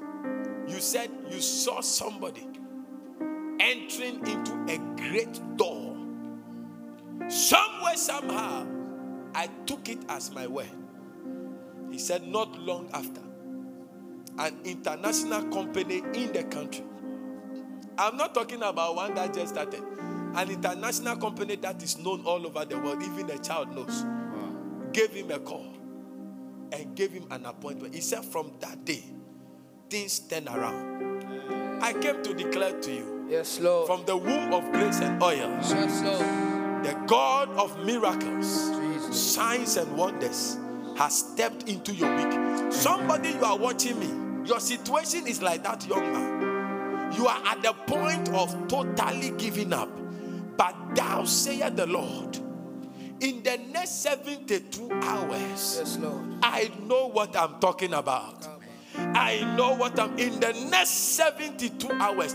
you 0.66 0.80
said 0.80 1.08
you 1.30 1.40
saw 1.40 1.80
somebody 1.80 2.46
entering 3.60 4.26
into 4.26 4.52
a 4.68 4.78
great 4.96 5.56
door. 5.56 5.96
Somewhere, 7.28 7.96
somehow, 7.96 8.66
I 9.36 9.48
took 9.66 9.88
it 9.88 10.00
as 10.08 10.32
my 10.32 10.48
word. 10.48 10.68
He 11.92 11.98
said, 11.98 12.26
not 12.26 12.58
long 12.58 12.90
after, 12.92 13.20
an 14.38 14.58
international 14.64 15.44
company 15.50 16.02
in 16.14 16.32
the 16.32 16.42
country. 16.44 16.84
I'm 18.00 18.16
not 18.16 18.34
talking 18.34 18.62
about 18.62 18.96
one 18.96 19.14
that 19.14 19.34
just 19.34 19.52
started. 19.54 19.82
An 20.34 20.48
international 20.50 21.16
company 21.16 21.56
that 21.56 21.82
is 21.82 21.98
known 21.98 22.24
all 22.24 22.46
over 22.46 22.64
the 22.64 22.78
world, 22.78 23.02
even 23.02 23.28
a 23.30 23.38
child 23.38 23.74
knows. 23.74 24.04
Gave 24.92 25.10
him 25.10 25.30
a 25.30 25.38
call 25.38 25.66
and 26.72 26.94
gave 26.96 27.12
him 27.12 27.26
an 27.30 27.44
appointment. 27.46 27.94
He 27.94 28.00
said, 28.00 28.24
from 28.24 28.52
that 28.60 28.84
day, 28.84 29.04
things 29.90 30.18
turn 30.20 30.48
around. 30.48 31.82
I 31.82 31.92
came 31.92 32.22
to 32.22 32.32
declare 32.34 32.80
to 32.80 32.90
you 32.92 33.26
Yes, 33.28 33.60
Lord. 33.60 33.86
from 33.86 34.04
the 34.06 34.16
womb 34.16 34.52
of 34.54 34.70
grace 34.72 35.00
and 35.00 35.22
oil, 35.22 35.36
yes, 35.36 36.02
Lord. 36.02 36.84
the 36.84 36.96
God 37.06 37.48
of 37.50 37.84
miracles, 37.84 38.70
Jesus. 38.70 39.34
signs, 39.34 39.76
and 39.76 39.96
wonders 39.96 40.58
has 40.96 41.18
stepped 41.18 41.68
into 41.68 41.92
your 41.92 42.14
week. 42.16 42.72
Somebody, 42.72 43.30
you 43.30 43.44
are 43.44 43.56
watching 43.58 43.98
me. 43.98 44.48
Your 44.48 44.60
situation 44.60 45.26
is 45.26 45.42
like 45.42 45.62
that 45.64 45.86
young 45.86 46.12
man. 46.12 46.49
You 47.12 47.26
are 47.26 47.42
at 47.46 47.62
the 47.62 47.72
point 47.72 48.28
of 48.30 48.68
totally 48.68 49.30
giving 49.36 49.72
up. 49.72 49.88
But 50.56 50.94
thou 50.94 51.24
sayest 51.24 51.76
the 51.76 51.86
Lord, 51.86 52.36
in 53.20 53.42
the 53.42 53.58
next 53.72 54.02
72 54.02 54.88
hours, 55.02 55.76
Yes, 55.78 55.98
Lord. 55.98 56.34
I 56.42 56.70
know 56.86 57.08
what 57.08 57.36
I'm 57.36 57.60
talking 57.60 57.94
about. 57.94 58.46
I 58.96 59.54
know 59.56 59.74
what 59.74 59.98
I'm 59.98 60.18
in 60.18 60.40
the 60.40 60.52
next 60.70 60.90
72 61.16 61.90
hours, 61.92 62.34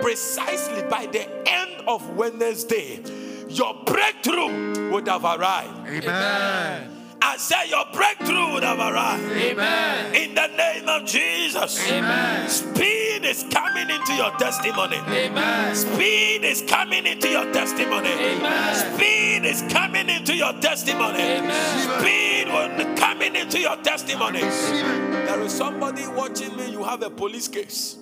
precisely 0.00 0.82
by 0.88 1.06
the 1.06 1.28
end 1.48 1.82
of 1.86 2.08
Wednesday, 2.16 3.02
your 3.48 3.74
breakthrough 3.84 4.90
would 4.90 5.08
have 5.08 5.24
arrived. 5.24 5.88
Amen. 5.88 6.90
I 6.90 6.97
say 7.38 7.68
your 7.68 7.84
breakthrough 7.92 8.52
would 8.52 8.62
have 8.62 8.78
arrived. 8.78 9.24
Amen. 9.24 10.14
In 10.14 10.34
the 10.34 10.46
name 10.48 10.88
of 10.88 11.06
Jesus. 11.06 11.90
Amen. 11.90 12.48
Speed 12.48 13.24
is 13.24 13.44
coming 13.50 13.88
into 13.90 14.12
your 14.14 14.30
testimony. 14.38 14.96
Amen. 14.96 15.74
Speed 15.74 16.44
is 16.44 16.62
coming 16.62 17.06
into 17.06 17.28
your 17.28 17.50
testimony. 17.52 18.08
Amen. 18.08 18.96
Speed 18.96 19.44
is 19.44 19.62
coming 19.72 20.08
into 20.08 20.34
your 20.34 20.52
testimony. 20.60 21.20
Amen. 21.20 22.00
Speed 22.00 22.48
will 22.48 22.96
coming 22.96 23.36
into 23.36 23.58
your 23.58 23.76
testimony. 23.76 24.40
There 24.40 25.40
is 25.42 25.52
somebody 25.52 26.06
watching 26.08 26.56
me. 26.56 26.70
You 26.70 26.82
have 26.84 27.02
a 27.02 27.10
police 27.10 27.48
case. 27.48 27.96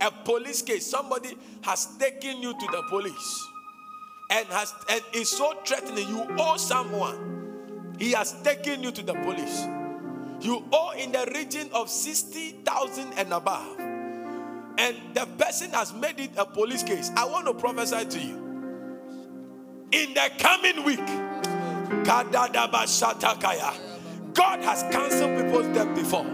A 0.00 0.10
police 0.10 0.62
case. 0.62 0.86
Somebody 0.86 1.36
has 1.62 1.86
taken 1.98 2.42
you 2.42 2.52
to 2.52 2.66
the 2.72 2.82
police 2.88 3.46
and 4.30 4.46
has 4.48 4.74
and 4.90 5.02
is 5.14 5.30
so 5.30 5.54
threatening. 5.64 6.08
You 6.08 6.26
owe 6.38 6.56
someone. 6.56 7.41
He 7.98 8.12
has 8.12 8.32
taken 8.42 8.82
you 8.82 8.90
to 8.92 9.02
the 9.02 9.14
police. 9.14 9.66
You 10.40 10.64
owe 10.72 10.92
in 10.98 11.12
the 11.12 11.30
region 11.34 11.68
of 11.72 11.88
60,000 11.88 13.12
and 13.16 13.32
above. 13.32 13.78
And 14.78 14.96
the 15.14 15.26
person 15.38 15.70
has 15.70 15.92
made 15.92 16.18
it 16.18 16.30
a 16.36 16.44
police 16.44 16.82
case. 16.82 17.10
I 17.16 17.24
want 17.26 17.46
to 17.46 17.54
prophesy 17.54 18.04
to 18.06 18.18
you. 18.18 18.36
In 19.92 20.14
the 20.14 20.30
coming 20.38 20.82
week, 20.84 21.06
God 22.04 22.34
has 24.64 24.82
cancelled 24.90 25.36
people's 25.40 25.66
debt 25.76 25.94
before. 25.94 26.26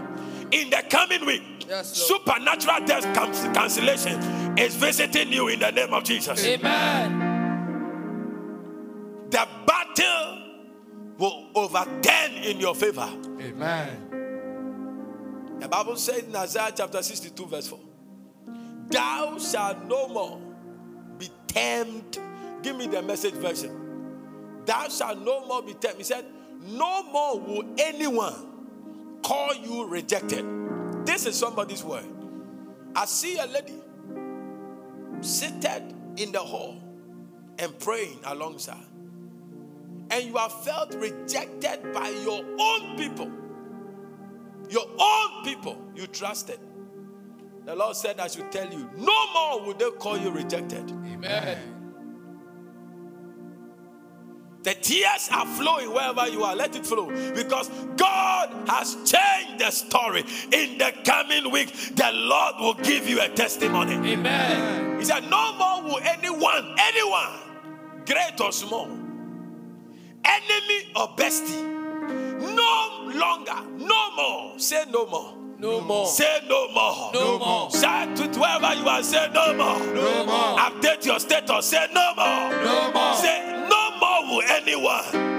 In 0.51 0.69
the 0.69 0.83
coming 0.89 1.25
week, 1.25 1.43
Yes, 1.67 1.93
supernatural 1.93 2.85
debt 2.85 3.03
can- 3.13 3.53
cancellation 3.53 4.57
is 4.57 4.73
visiting 4.75 5.31
you 5.31 5.49
in 5.49 5.59
the 5.59 5.71
name 5.71 5.93
of 5.93 6.03
Jesus. 6.03 6.43
Amen. 6.43 7.27
The 9.29 9.47
will 11.19 11.47
overturn 11.53 12.31
in 12.43 12.59
your 12.59 12.73
favor. 12.73 13.09
Amen. 13.39 14.07
The 15.59 15.67
Bible 15.67 15.97
says 15.97 16.23
in 16.23 16.35
Isaiah 16.35 16.71
chapter 16.75 17.03
62, 17.03 17.45
verse 17.45 17.67
4 17.67 17.79
Thou 18.89 19.37
shalt 19.37 19.83
no 19.85 20.07
more 20.07 20.41
be 21.17 21.29
termed. 21.47 22.17
Give 22.63 22.75
me 22.75 22.87
the 22.87 23.01
message 23.01 23.33
version. 23.35 24.63
Thou 24.65 24.87
shalt 24.87 25.19
no 25.19 25.45
more 25.45 25.61
be 25.61 25.73
termed. 25.73 25.97
He 25.97 26.03
said, 26.03 26.25
No 26.61 27.03
more 27.03 27.39
will 27.39 27.75
anyone 27.77 29.19
call 29.21 29.53
you 29.53 29.85
rejected. 29.87 30.45
This 31.05 31.25
is 31.25 31.37
somebody's 31.37 31.83
word. 31.83 32.05
I 32.95 33.05
see 33.05 33.37
a 33.37 33.45
lady 33.45 33.75
seated 35.21 35.93
in 36.15 36.31
the 36.31 36.39
hall 36.39 36.81
and 37.57 37.77
praying 37.79 38.19
alongside. 38.23 38.88
And 40.11 40.25
you 40.25 40.37
have 40.37 40.63
felt 40.63 40.95
rejected 40.95 41.93
by 41.93 42.09
your 42.09 42.43
own 42.59 42.97
people 42.97 43.31
your 44.69 44.85
own 44.99 45.43
people 45.43 45.77
you 45.95 46.07
trusted. 46.07 46.59
The 47.65 47.75
Lord 47.75 47.95
said, 47.95 48.19
I 48.19 48.27
should 48.27 48.51
tell 48.51 48.71
you, 48.71 48.89
no 48.95 49.33
more 49.33 49.65
will 49.65 49.73
they 49.73 49.89
call 49.91 50.17
you 50.17 50.29
rejected. 50.29 50.89
Amen. 50.91 51.75
The 54.61 54.73
tears 54.73 55.29
are 55.31 55.45
flowing 55.45 55.93
wherever 55.93 56.27
you 56.27 56.43
are. 56.43 56.55
Let 56.55 56.75
it 56.75 56.85
flow. 56.85 57.07
Because 57.33 57.69
God 57.95 58.67
has 58.67 58.95
changed 59.05 59.59
the 59.59 59.71
story. 59.71 60.23
In 60.51 60.77
the 60.77 60.93
coming 61.05 61.49
week, 61.51 61.73
the 61.95 62.11
Lord 62.13 62.55
will 62.59 62.73
give 62.73 63.07
you 63.07 63.21
a 63.21 63.29
testimony. 63.29 63.93
Amen. 63.93 64.99
He 64.99 65.05
said, 65.05 65.29
No 65.29 65.53
more 65.55 65.83
will 65.83 65.99
anyone, 66.03 66.75
anyone, 66.77 67.39
great 68.05 68.39
or 68.41 68.51
small, 68.51 68.89
enemy 70.25 70.91
or 70.95 71.07
bestie, 71.15 71.63
no 72.55 73.11
longer, 73.17 73.61
no 73.77 74.15
more. 74.15 74.59
Say 74.59 74.83
no 74.89 75.05
more. 75.07 75.33
No 75.59 75.81
more. 75.81 76.07
Say 76.07 76.39
no 76.47 76.69
more. 76.71 77.11
No 77.13 77.37
more. 77.37 77.69
Shout 77.71 78.15
to 78.15 78.23
whoever 78.27 78.73
you 78.75 78.87
are. 78.87 79.03
Say 79.03 79.29
no 79.33 79.53
more. 79.53 79.79
No 79.93 80.25
more. 80.25 80.57
Update 80.57 81.05
your 81.05 81.19
status. 81.19 81.65
Say 81.65 81.85
no 81.93 82.13
more. 82.15 82.49
No 82.63 82.91
more. 82.93 83.13
Say 83.15 83.67
no 83.69 83.97
more 83.99 84.21
will 84.23 84.41
anyone 84.47 85.38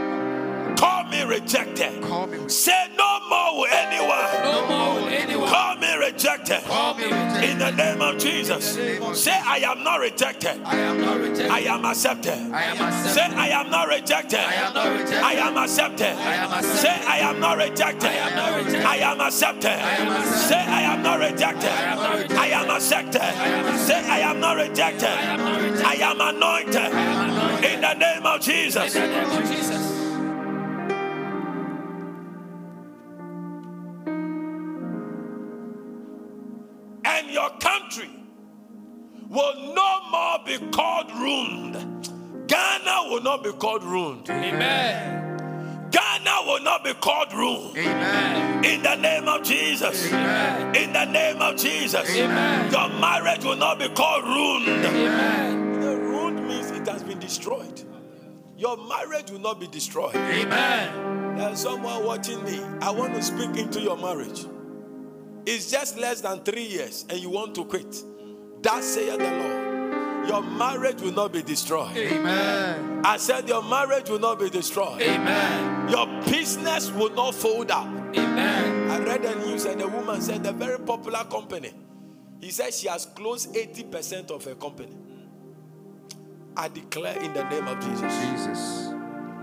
call 0.76 1.04
me 1.04 1.22
rejected. 1.22 2.02
Call 2.02 2.26
me. 2.26 2.48
Say 2.48 2.88
no 2.96 3.20
more 3.28 3.58
will 3.58 3.66
anyone 3.66 4.32
No 4.42 4.66
more 4.66 4.94
will 5.00 5.08
anyone 5.08 5.48
call 5.48 5.76
me 5.76 5.94
rejected. 5.96 6.62
call 6.64 6.94
me 6.94 7.04
rejected. 7.04 7.50
In 7.50 7.58
the 7.58 7.70
name 7.72 8.02
of 8.02 8.18
Jesus. 8.18 8.74
Say 9.22 9.32
I 9.32 9.58
am 9.58 9.82
not 9.84 10.00
rejected. 10.00 10.60
I 10.64 10.76
am 10.76 11.00
not 11.00 11.20
rejected. 11.20 11.50
I 11.50 11.60
am 11.60 11.84
accepted. 11.84 12.34
I 12.52 12.62
am 12.64 12.80
Say. 12.80 13.32
I 13.36 13.48
am 13.48 13.70
not 13.70 13.88
rejected. 13.88 14.40
I 14.40 14.54
am 14.54 14.74
not 14.74 14.92
rejected. 14.92 15.22
I 15.22 15.32
am 15.32 15.56
accepted. 15.56 16.06
I 16.06 16.34
am 16.34 16.52
accepted. 16.52 16.80
Say 16.80 17.06
I 17.06 17.18
am 17.18 17.40
not 17.40 17.58
rejected. 17.58 18.04
I 18.04 18.14
am 18.14 18.36
not 18.36 18.56
rejected. 18.56 18.86
I 18.86 18.96
am 18.96 19.20
accepted. 19.20 19.70
am 19.70 20.08
accepted. 20.10 20.38
Say 20.48 20.56
I 20.56 20.80
am 20.82 21.02
not 21.02 21.18
rejected. 21.18 21.70
am 21.70 21.98
not 21.98 22.12
rejected. 22.12 22.36
I 22.36 22.46
am 22.46 22.70
accepted. 22.70 23.78
Say 23.78 24.08
I 24.08 24.18
am 24.20 24.40
not 24.40 24.56
rejected. 24.56 25.02
am 25.02 25.40
not 25.40 25.60
rejected. 25.60 25.86
I 25.86 25.94
am 25.94 26.20
anointed. 26.20 26.76
am 26.76 27.30
anointed. 27.30 27.72
In 27.72 27.80
the 27.80 27.94
name 27.94 28.26
of 28.26 28.40
Jesus. 28.40 29.89
And 37.30 37.36
your 37.36 37.50
country 37.60 38.10
will 39.28 39.72
no 39.72 40.10
more 40.10 40.40
be 40.44 40.58
called 40.72 41.12
ruined. 41.12 42.48
Ghana 42.48 43.08
will 43.08 43.22
not 43.22 43.44
be 43.44 43.52
called 43.52 43.84
ruined. 43.84 44.28
Amen. 44.28 45.88
Ghana 45.92 46.36
will 46.44 46.60
not 46.60 46.82
be 46.82 46.92
called 46.94 47.32
ruined. 47.32 47.76
Amen. 47.76 48.64
In 48.64 48.82
the 48.82 48.96
name 48.96 49.28
of 49.28 49.44
Jesus. 49.44 50.08
Amen. 50.08 50.74
In 50.74 50.92
the 50.92 51.04
name 51.04 51.40
of 51.40 51.56
Jesus. 51.56 52.10
Amen. 52.16 52.72
Your 52.72 52.88
marriage 52.98 53.44
will 53.44 53.54
not 53.54 53.78
be 53.78 53.88
called 53.90 54.24
ruined. 54.24 54.84
Amen. 54.84 55.80
The 55.80 55.96
ruined 55.96 56.48
means 56.48 56.72
it 56.72 56.88
has 56.88 57.04
been 57.04 57.20
destroyed. 57.20 57.84
Your 58.56 58.76
marriage 58.88 59.30
will 59.30 59.38
not 59.38 59.60
be 59.60 59.68
destroyed. 59.68 60.16
Amen. 60.16 61.36
There's 61.36 61.60
someone 61.60 62.04
watching 62.04 62.42
me. 62.42 62.60
I 62.80 62.90
want 62.90 63.14
to 63.14 63.22
speak 63.22 63.56
into 63.56 63.80
your 63.80 63.96
marriage. 63.96 64.46
It's 65.52 65.68
just 65.68 65.98
less 65.98 66.20
than 66.20 66.44
three 66.44 66.62
years 66.62 67.04
and 67.10 67.18
you 67.18 67.28
want 67.28 67.56
to 67.56 67.64
quit. 67.64 68.04
That 68.62 68.84
saith 68.84 69.18
the 69.18 69.30
Lord. 69.30 70.28
Your 70.28 70.42
marriage 70.42 71.00
will 71.00 71.10
not 71.12 71.32
be 71.32 71.42
destroyed. 71.42 71.96
Amen. 71.96 73.00
I 73.04 73.16
said 73.16 73.48
your 73.48 73.64
marriage 73.64 74.08
will 74.08 74.20
not 74.20 74.38
be 74.38 74.48
destroyed. 74.48 75.02
Amen. 75.02 75.88
Your 75.88 76.06
business 76.22 76.92
will 76.92 77.10
not 77.10 77.34
fold 77.34 77.72
up. 77.72 77.84
Amen. 77.84 78.90
I 78.92 78.98
read 79.00 79.24
the 79.24 79.34
news 79.44 79.64
and 79.64 79.80
the 79.80 79.88
woman 79.88 80.20
said 80.20 80.46
a 80.46 80.52
very 80.52 80.78
popular 80.78 81.24
company. 81.24 81.72
He 82.40 82.52
said 82.52 82.72
she 82.72 82.86
has 82.86 83.06
closed 83.06 83.52
80% 83.52 84.30
of 84.30 84.44
her 84.44 84.54
company. 84.54 84.96
I 86.56 86.68
declare 86.68 87.20
in 87.20 87.32
the 87.32 87.42
name 87.50 87.66
of 87.66 87.80
Jesus. 87.80 88.14
Jesus. 88.22 88.92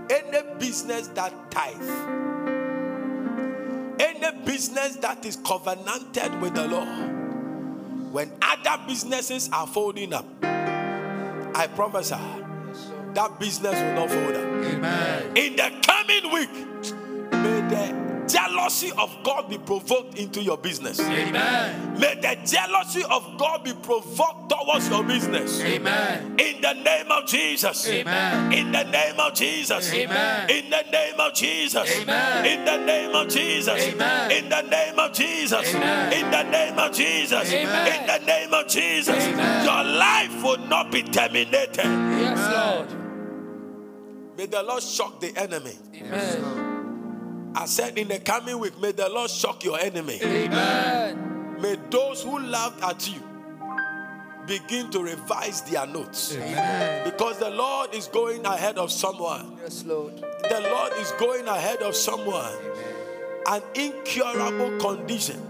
Any 0.08 0.58
business 0.58 1.08
that 1.08 1.50
tithe, 1.50 2.37
any 3.98 4.44
business 4.44 4.96
that 4.96 5.24
is 5.24 5.36
covenanted 5.36 6.40
with 6.40 6.54
the 6.54 6.66
Lord, 6.66 8.12
when 8.12 8.32
other 8.42 8.82
businesses 8.86 9.50
are 9.52 9.66
folding 9.66 10.12
up, 10.12 10.26
I 10.42 11.68
prophesy 11.74 12.16
that 13.14 13.40
business 13.40 13.74
will 13.74 13.94
not 13.94 14.10
fold 14.10 14.36
up. 14.36 14.44
Amen. 14.44 15.36
In 15.36 15.56
the 15.56 15.72
coming 15.82 16.32
week, 16.32 16.50
may 17.32 17.60
the 17.68 18.07
jealousy 18.28 18.92
of 18.98 19.16
God 19.24 19.48
be 19.48 19.58
provoked 19.58 20.18
into 20.18 20.42
your 20.42 20.58
business. 20.58 21.00
Amen. 21.00 21.98
May 21.98 22.14
the 22.14 22.36
jealousy 22.46 23.02
of 23.10 23.38
God 23.38 23.64
be 23.64 23.72
provoked 23.72 24.50
towards 24.50 24.88
your 24.88 25.02
business. 25.04 25.60
Amen. 25.60 26.36
In 26.38 26.60
the 26.60 26.74
name 26.74 27.10
of 27.10 27.26
Jesus. 27.26 27.88
Amen. 27.88 28.52
In 28.52 28.72
the 28.72 28.84
name 28.84 29.18
of 29.18 29.34
Jesus. 29.34 29.92
Amen. 29.92 30.50
In 30.50 30.70
the 30.70 30.82
name 30.90 31.20
of 31.20 31.34
Jesus. 31.34 32.00
Amen. 32.00 32.46
In 32.46 32.64
the 32.64 32.76
name 32.84 33.14
of 33.14 33.28
Jesus. 33.28 33.82
Amen. 33.82 34.32
In 34.32 34.48
the 34.48 34.62
name 34.62 34.98
of 34.98 35.12
Jesus. 35.12 35.74
Amen. 35.74 36.12
In 36.12 36.30
the 36.30 36.42
name 36.42 36.78
of 36.78 36.92
Jesus. 36.94 37.52
Amen. 37.52 38.00
In 38.00 38.06
the 38.06 38.26
name 38.26 38.54
of 38.54 38.68
Jesus. 38.68 39.24
Amen. 39.24 39.64
Your 39.64 39.98
life 39.98 40.42
will 40.42 40.66
not 40.68 40.92
be 40.92 41.02
terminated. 41.02 41.84
Yes, 41.84 42.38
Lord. 42.52 42.88
May 44.36 44.46
the 44.46 44.62
Lord 44.62 44.82
shock 44.82 45.20
the 45.20 45.36
enemy. 45.36 45.76
Amen. 45.96 46.67
I 47.54 47.66
said 47.66 47.98
in 47.98 48.08
the 48.08 48.18
coming 48.18 48.58
week, 48.58 48.78
may 48.80 48.92
the 48.92 49.08
Lord 49.08 49.30
shock 49.30 49.64
your 49.64 49.78
enemy. 49.78 50.20
Amen. 50.22 51.60
May 51.60 51.76
those 51.90 52.22
who 52.22 52.38
laughed 52.38 52.82
at 52.82 53.08
you 53.08 53.20
begin 54.46 54.90
to 54.90 55.02
revise 55.02 55.62
their 55.62 55.86
notes. 55.86 56.34
Amen. 56.34 57.04
Because 57.04 57.38
the 57.38 57.50
Lord 57.50 57.94
is 57.94 58.08
going 58.08 58.44
ahead 58.46 58.78
of 58.78 58.90
someone. 58.90 59.58
Yes, 59.62 59.84
Lord. 59.84 60.16
The 60.16 60.60
Lord 60.60 60.92
is 60.98 61.12
going 61.12 61.46
ahead 61.46 61.82
of 61.82 61.94
someone. 61.94 62.54
An 63.46 63.62
incurable 63.74 64.78
condition, 64.78 65.40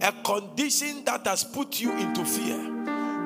a 0.00 0.12
condition 0.24 1.04
that 1.04 1.26
has 1.26 1.44
put 1.44 1.80
you 1.80 1.92
into 1.92 2.24
fear. 2.24 2.79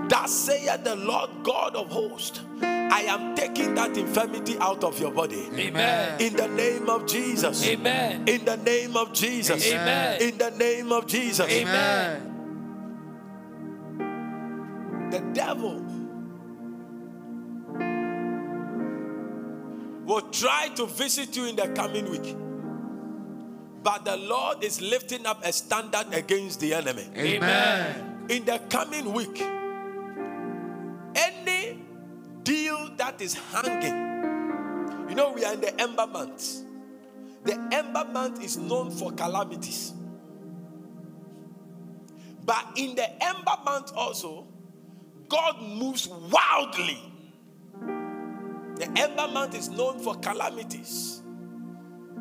That 0.09 0.29
saith 0.29 0.85
the 0.85 0.97
Lord 0.97 1.31
God 1.43 1.77
of 1.77 1.89
hosts, 1.89 2.41
I 2.63 3.03
am 3.09 3.35
taking 3.35 3.75
that 3.75 3.97
infirmity 3.97 4.59
out 4.59 4.85
of 4.85 5.01
your 5.01 5.11
body. 5.11 5.49
Amen. 5.55 6.21
In 6.21 6.37
the 6.37 6.49
name 6.49 6.89
of 6.89 7.07
Jesus. 7.07 7.67
Amen. 7.67 8.29
In 8.29 8.45
the 8.45 8.57
name 8.59 8.97
of 8.97 9.13
Jesus. 9.13 9.67
Amen. 9.67 10.23
In 10.23 10.39
the 10.39 10.51
name 10.51 10.93
of 10.93 11.07
Jesus. 11.07 11.51
Amen. 11.51 12.31
The 15.11 15.21
devil 15.33 15.81
will 20.05 20.31
try 20.31 20.69
to 20.77 20.87
visit 20.87 21.35
you 21.37 21.47
in 21.47 21.57
the 21.57 21.69
coming 21.69 22.11
week. 22.11 22.37
But 23.83 24.05
the 24.05 24.17
Lord 24.17 24.63
is 24.65 24.81
lifting 24.81 25.27
up 25.27 25.45
a 25.45 25.53
standard 25.53 26.07
against 26.13 26.61
the 26.61 26.75
enemy. 26.75 27.09
Amen. 27.17 28.27
In 28.29 28.45
the 28.45 28.59
coming 28.71 29.13
week, 29.13 29.43
is 33.25 33.35
hanging, 33.35 35.09
you 35.09 35.15
know, 35.15 35.33
we 35.33 35.45
are 35.45 35.55
in 35.55 35.61
the 35.61 35.81
ember 35.81 36.07
month. 36.07 36.63
The 37.45 37.59
ember 37.73 38.05
month 38.05 38.43
is 38.45 38.57
known 38.57 38.91
for 38.91 39.13
calamities. 39.13 39.95
But 42.45 42.67
in 42.77 42.95
the 42.95 43.25
ember 43.25 43.57
month 43.65 43.93
also, 43.97 44.47
God 45.29 45.61
moves 45.63 46.07
wildly. 46.07 47.01
The 48.77 48.91
ember 48.97 49.29
month 49.29 49.55
is 49.55 49.71
known 49.71 49.99
for 50.01 50.15
calamities. 50.17 51.23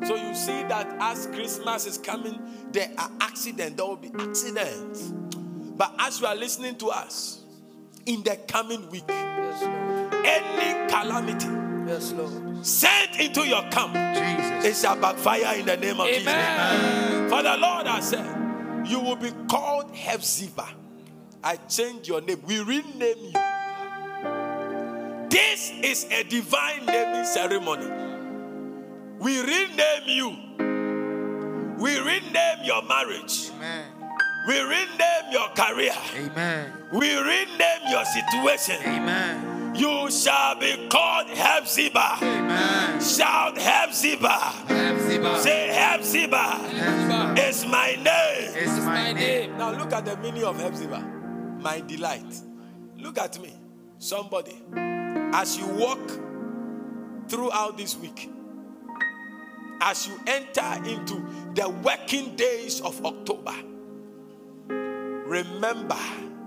So 0.04 0.16
you 0.16 0.34
see 0.34 0.62
that 0.64 0.88
as 1.00 1.26
Christmas 1.26 1.86
is 1.86 1.98
coming, 1.98 2.40
there 2.72 2.90
are 2.98 3.10
accidents, 3.20 3.76
there 3.76 3.86
will 3.86 3.96
be 3.96 4.10
accidents. 4.18 5.12
But 5.76 5.94
as 5.98 6.20
you 6.20 6.26
are 6.26 6.34
listening 6.34 6.76
to 6.76 6.88
us, 6.88 7.43
in 8.06 8.22
the 8.22 8.36
coming 8.48 8.88
week, 8.90 9.04
Yes, 9.08 9.62
any 10.24 10.88
calamity 10.90 11.48
Yes, 11.86 12.12
Lord. 12.12 12.64
sent 12.66 13.18
into 13.20 13.46
your 13.46 13.62
camp, 13.70 13.94
it 13.94 14.60
Jesus. 14.62 14.80
shall 14.82 14.96
backfire 14.96 15.58
in 15.58 15.66
the 15.66 15.76
name 15.76 16.00
of 16.00 16.06
Jesus. 16.08 16.26
Amen. 16.28 17.28
For 17.30 17.42
the 17.42 17.56
Lord 17.56 17.86
has 17.86 18.08
said, 18.10 18.86
You 18.86 19.00
will 19.00 19.16
be 19.16 19.30
called 19.48 19.92
Hephzibah. 19.94 20.68
I 21.42 21.56
change 21.68 22.08
your 22.08 22.20
name. 22.22 22.40
We 22.46 22.60
rename 22.60 23.18
you. 23.32 23.32
This 25.28 25.72
is 25.82 26.06
a 26.10 26.22
divine 26.24 26.86
naming 26.86 27.24
ceremony. 27.24 27.86
We 29.18 29.40
rename 29.40 30.06
you. 30.06 30.36
We 31.78 31.98
rename 31.98 32.58
your 32.64 32.82
marriage. 32.82 33.50
Amen. 33.56 33.84
We 34.46 34.60
rename 34.60 35.32
your 35.32 35.48
career. 35.50 35.94
Amen. 36.16 36.72
We 36.92 37.16
rename 37.16 37.82
your 37.88 38.04
situation. 38.04 38.76
Amen. 38.84 39.74
You 39.74 40.10
shall 40.10 40.54
be 40.58 40.86
called 40.88 41.28
Hephzibah. 41.28 42.18
Amen. 42.22 43.00
Shout 43.02 43.56
Hephzibah. 43.56 44.66
Hephzibah. 44.68 45.38
Say 45.38 45.68
Hephzibah. 45.72 46.60
Hephzibah. 46.68 47.38
It's 47.38 47.66
my 47.66 47.94
name. 47.96 48.52
It's 48.54 48.78
my 48.84 49.12
name. 49.12 49.56
Now 49.56 49.72
look 49.72 49.92
at 49.92 50.04
the 50.04 50.16
meaning 50.18 50.44
of 50.44 50.56
Hephzibah. 50.58 51.02
My 51.60 51.80
delight. 51.80 52.40
Look 52.98 53.18
at 53.18 53.40
me. 53.40 53.52
Somebody. 53.98 54.62
As 54.76 55.56
you 55.56 55.66
walk 55.68 56.10
throughout 57.28 57.78
this 57.78 57.96
week, 57.96 58.30
as 59.80 60.06
you 60.06 60.20
enter 60.26 60.74
into 60.88 61.26
the 61.54 61.68
working 61.82 62.36
days 62.36 62.80
of 62.82 63.04
October, 63.04 63.54
remember 65.24 65.98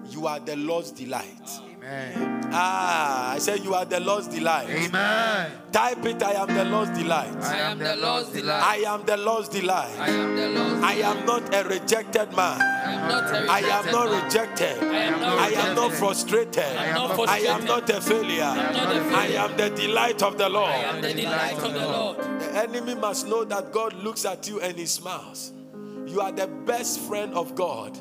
you 0.09 0.27
are 0.27 0.39
the 0.39 0.55
Lord's 0.55 0.91
delight. 0.91 1.49
Amen. 1.87 2.49
Ah, 2.51 3.33
I 3.33 3.39
said 3.39 3.63
you 3.63 3.73
are 3.73 3.85
the 3.85 3.99
Lord's 3.99 4.27
delight. 4.27 4.69
Amen. 4.69 5.51
Type 5.71 6.05
it, 6.05 6.23
I 6.23 6.31
am 6.33 6.53
the 6.53 6.65
Lord's 6.65 6.97
delight. 6.97 7.35
I 7.43 7.57
am 7.59 7.79
the 7.79 7.95
Lord's 7.95 8.29
delight. 8.29 8.63
I 8.63 8.75
am 8.77 9.05
the 9.05 9.17
Lord's 9.17 9.49
delight. 9.49 9.99
I 9.99 10.09
am 10.09 10.35
the 10.35 10.49
Lord's 10.49 10.83
I 10.83 10.93
am 10.93 11.25
not 11.25 11.55
a 11.55 11.63
rejected 11.67 12.35
man. 12.35 12.61
I 12.61 12.93
am 12.93 13.07
not 13.07 13.31
rejected 13.31 13.91
not 13.91 14.09
man. 14.09 14.23
rejected. 14.23 14.83
I 14.83 14.97
am 14.97 15.19
not 15.21 15.39
I 15.39 15.49
am 15.49 15.75
not 15.75 15.91
frustrated. 15.93 16.63
I 16.63 16.85
am 16.85 16.95
not 16.95 17.29
I 17.29 17.37
am 17.39 17.65
not 17.65 17.89
a 17.89 18.01
failure. 18.01 18.37
not 18.37 18.95
a 18.95 19.01
failure. 19.01 19.15
I 19.15 19.25
am 19.27 19.57
the 19.57 19.69
delight 19.69 20.23
of 20.23 20.37
the 20.37 20.49
Lord. 20.49 20.71
I 20.71 20.77
am 20.77 21.01
the 21.01 21.13
delight 21.13 21.53
of 21.53 21.73
the 21.73 21.87
Lord. 21.87 22.17
The 22.17 22.63
enemy 22.63 22.95
must 22.95 23.27
know 23.27 23.43
that 23.45 23.71
God 23.71 23.93
looks 23.93 24.25
at 24.25 24.47
you 24.47 24.61
and 24.61 24.77
he 24.77 24.85
smiles. 24.85 25.53
You 26.05 26.21
are 26.21 26.31
the 26.31 26.47
best 26.47 26.99
friend 27.01 27.33
of 27.33 27.55
God. 27.55 27.97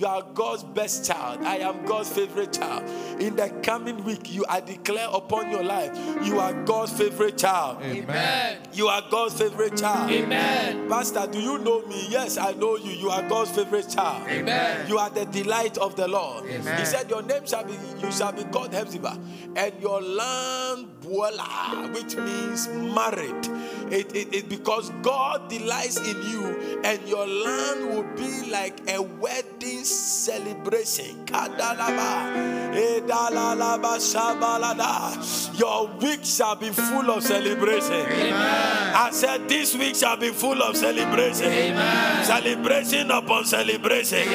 You 0.00 0.06
are 0.06 0.22
God's 0.32 0.62
best 0.64 1.04
child. 1.06 1.42
I 1.44 1.56
am 1.56 1.84
God's 1.84 2.08
favorite 2.08 2.54
child. 2.54 2.88
In 3.20 3.36
the 3.36 3.50
coming 3.62 4.02
week, 4.02 4.32
you 4.32 4.46
are 4.46 4.62
declare 4.62 5.08
upon 5.12 5.50
your 5.50 5.62
life, 5.62 5.94
you 6.24 6.40
are 6.40 6.54
God's 6.64 6.94
favorite 6.94 7.36
child. 7.36 7.82
Amen. 7.82 8.56
You 8.72 8.88
are 8.88 9.02
God's 9.10 9.34
favorite 9.38 9.76
child. 9.76 10.10
Amen. 10.10 10.88
Pastor, 10.88 11.26
do 11.30 11.38
you 11.38 11.58
know 11.58 11.86
me? 11.86 12.06
Yes, 12.08 12.38
I 12.38 12.52
know 12.52 12.78
you. 12.78 12.92
You 12.92 13.10
are 13.10 13.28
God's 13.28 13.50
favorite 13.50 13.90
child. 13.90 14.26
Amen. 14.26 14.88
You 14.88 14.96
are 14.96 15.10
the 15.10 15.26
delight 15.26 15.76
of 15.76 15.96
the 15.96 16.08
Lord. 16.08 16.46
Amen. 16.46 16.78
He 16.78 16.86
said, 16.86 17.10
Your 17.10 17.20
name 17.20 17.44
shall 17.44 17.64
be, 17.64 17.74
you 18.00 18.10
shall 18.10 18.32
be 18.32 18.44
called 18.44 18.72
Hephzibah, 18.72 19.18
and 19.54 19.82
your 19.82 20.00
land 20.00 20.88
Beulah, 21.02 21.90
which 21.92 22.16
means 22.16 22.68
married. 22.68 23.46
It, 23.92 24.14
it, 24.16 24.34
it 24.34 24.48
because 24.48 24.88
God 25.02 25.50
delights 25.50 25.98
in 25.98 26.22
you, 26.30 26.80
and 26.84 27.06
your 27.06 27.26
land 27.26 27.90
will 27.90 28.16
be 28.16 28.50
like 28.50 28.88
a 28.88 29.02
wedding 29.02 29.84
celebration. 29.90 31.26
Kadalaba, 31.26 32.72
edalalaba, 32.74 33.98
shabalada. 33.98 35.58
Your 35.58 35.88
week 36.00 36.24
shall 36.24 36.56
be 36.56 36.70
full 36.70 37.10
of 37.10 37.22
celebration. 37.22 38.06
I 38.12 39.10
said, 39.12 39.48
This 39.48 39.74
week 39.74 39.96
shall 39.96 40.16
be 40.16 40.30
full 40.30 40.62
of 40.62 40.76
celebration. 40.76 41.76
Celebration 42.24 43.10
upon 43.10 43.44
celebration. 43.44 44.26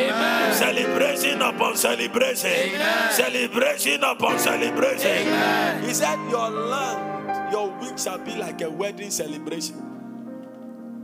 Celebration 0.53 1.41
upon 1.41 1.77
celebration. 1.77 2.79
Celebration 3.11 4.03
upon 4.03 4.39
celebration. 4.39 5.83
He 5.83 5.93
said, 5.93 6.17
Your 6.29 6.49
land, 6.49 7.51
your 7.51 7.69
week 7.79 7.97
shall 7.97 8.19
be 8.19 8.35
like 8.35 8.61
a 8.61 8.69
wedding 8.69 9.11
celebration. 9.11 9.81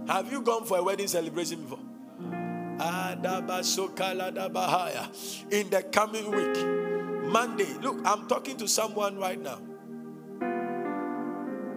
Have 0.08 0.32
you 0.32 0.42
gone 0.42 0.66
for 0.66 0.78
a 0.78 0.84
wedding 0.84 1.08
celebration 1.08 1.62
before? 1.62 1.80
In 5.52 5.70
the 5.70 5.84
coming 5.92 6.32
week, 6.32 6.58
Monday. 7.32 7.74
Look, 7.82 8.02
I'm 8.06 8.28
talking 8.28 8.58
to 8.58 8.68
someone 8.68 9.18
right 9.18 9.40
now. 9.40 9.60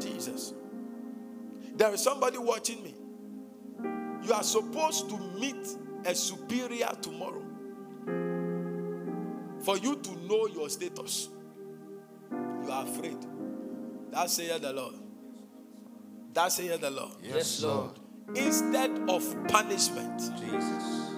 Jesus. 0.00 0.55
There 1.76 1.92
is 1.92 2.02
somebody 2.02 2.38
watching 2.38 2.82
me. 2.82 2.94
You 4.22 4.32
are 4.32 4.42
supposed 4.42 5.11
to 5.11 5.18
meet 5.38 5.66
a 6.07 6.14
superior 6.14 6.88
tomorrow 7.02 7.42
for 9.62 9.76
you 9.78 9.96
to 9.96 10.16
know 10.26 10.46
your 10.46 10.68
status. 10.70 11.28
You 12.30 12.70
are 12.70 12.84
afraid. 12.84 13.18
That 14.11 14.30
saith 14.30 14.62
the 14.62 14.72
Lord. 14.72 14.94
That 16.32 16.52
saith 16.52 16.80
the 16.80 16.90
Lord. 16.90 17.12
Yes, 17.22 17.62
Lord. 17.62 17.98
Instead 18.34 18.90
of 19.08 19.22
punishment, 19.48 20.18
Jesus. 20.38 21.10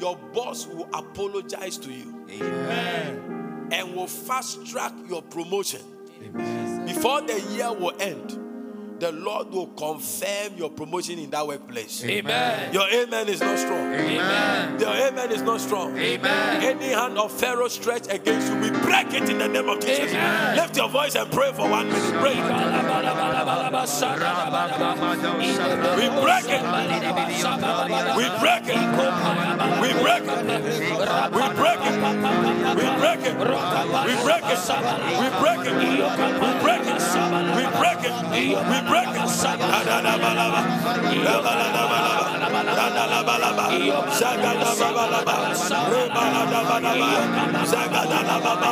your 0.00 0.16
boss 0.32 0.66
will 0.66 0.88
apologize 0.92 1.76
to 1.78 1.92
you 1.92 2.24
Amen. 2.30 3.68
and 3.72 3.94
will 3.96 4.06
fast 4.06 4.66
track 4.66 4.92
your 5.08 5.22
promotion. 5.22 5.80
Amen. 6.22 6.86
Before 6.86 7.20
the 7.22 7.40
year 7.52 7.72
will 7.72 7.94
end, 8.00 8.38
the 9.00 9.12
Lord 9.12 9.50
will 9.50 9.68
confirm 9.68 10.56
your 10.56 10.70
promotion 10.70 11.18
in 11.18 11.30
that 11.30 11.46
workplace. 11.46 12.04
Amen. 12.04 12.72
Your 12.72 12.88
amen 12.88 13.28
is 13.28 13.40
not 13.40 13.58
strong. 13.58 13.94
Amen. 13.94 14.80
Your 14.80 14.90
amen 14.90 15.30
is 15.32 15.42
not 15.42 15.60
strong. 15.60 15.96
Amen. 15.96 16.62
Any 16.62 16.88
hand 16.88 17.18
of 17.18 17.32
Pharaoh 17.32 17.68
stretched 17.68 18.12
against 18.12 18.52
you, 18.52 18.58
we 18.58 18.70
break 18.70 19.12
it 19.14 19.28
in 19.28 19.38
the 19.38 19.48
name 19.48 19.68
of 19.68 19.80
Jesus. 19.80 20.10
Amen. 20.12 20.56
Lift 20.56 20.76
your 20.76 20.88
voice 20.88 21.14
and 21.14 21.30
pray 21.30 21.52
for 21.52 21.68
one 21.68 21.88
minute. 21.88 22.20
Pray. 22.20 22.34
We 25.94 26.08
break 26.22 26.48
it. 26.48 26.62
We 28.16 28.26
break 28.38 28.68
it. 28.68 28.78
We 29.78 29.90
break 29.98 30.22
it. 30.26 30.38
We 31.38 31.42
break 31.54 31.78
it. 31.82 31.98
We 32.74 32.78
break 32.78 32.78
it. 32.78 32.78
We 32.78 32.84
break 32.98 33.22
it. 33.24 33.38
We 33.38 33.44
break 33.78 33.94
it. 33.98 34.06
We 34.08 34.14
break 34.22 34.44
it. 34.44 34.58
We 35.18 35.28
break 35.38 35.62
it. 35.64 35.74
We 37.54 37.64
break 37.78 38.02
it. 38.04 38.87
Adalabalaba. 38.88 40.60
Labalalabalaba. 41.26 42.24
Dadalabalaba. 42.78 43.64
Zagadalabalaba. 44.16 45.34
Rebaladabalaba. 45.92 47.10
Zagadalababa. 47.68 48.70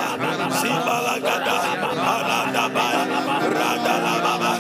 Sibalagada. 0.57 1.57
Aladabaya. 2.01 3.03
Radalababa. 3.57 4.53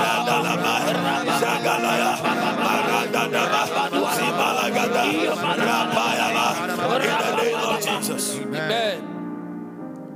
Radalabaya. 0.00 0.94
Zagalaya. 1.40 2.12
Aradadaba. 2.72 3.62
Sibalagada. 4.16 5.02
Rapayaba. 5.68 6.46
In 7.02 7.16
the 7.20 7.30
name 7.36 7.60
of 7.60 7.76
Jesus. 7.84 8.24
Amen. 8.40 8.98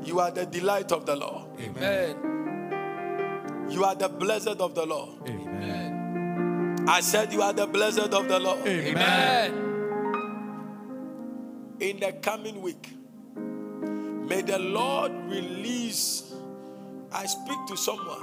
You 0.04 0.20
are 0.20 0.30
the 0.30 0.46
delight 0.46 0.90
of 0.92 1.04
the 1.04 1.16
Lord. 1.16 1.44
Amen. 1.60 2.25
You 3.68 3.84
are 3.84 3.94
the 3.94 4.08
blessed 4.08 4.60
of 4.60 4.74
the 4.74 4.86
Lord. 4.86 5.18
Amen. 5.28 6.84
I 6.88 7.00
said 7.00 7.32
you 7.32 7.42
are 7.42 7.52
the 7.52 7.66
blessed 7.66 7.98
of 8.14 8.28
the 8.28 8.38
Lord. 8.38 8.66
Amen. 8.66 9.62
In 11.80 12.00
the 12.00 12.12
coming 12.22 12.62
week, 12.62 12.88
may 14.28 14.42
the 14.42 14.58
Lord 14.58 15.12
release. 15.28 16.32
I 17.12 17.26
speak 17.26 17.58
to 17.68 17.76
someone. 17.76 18.22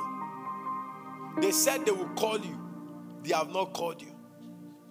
They 1.42 1.52
said 1.52 1.86
they 1.86 1.92
will 1.92 2.10
call 2.10 2.40
you, 2.40 2.58
they 3.24 3.34
have 3.34 3.50
not 3.50 3.74
called 3.74 4.02
you. 4.02 4.14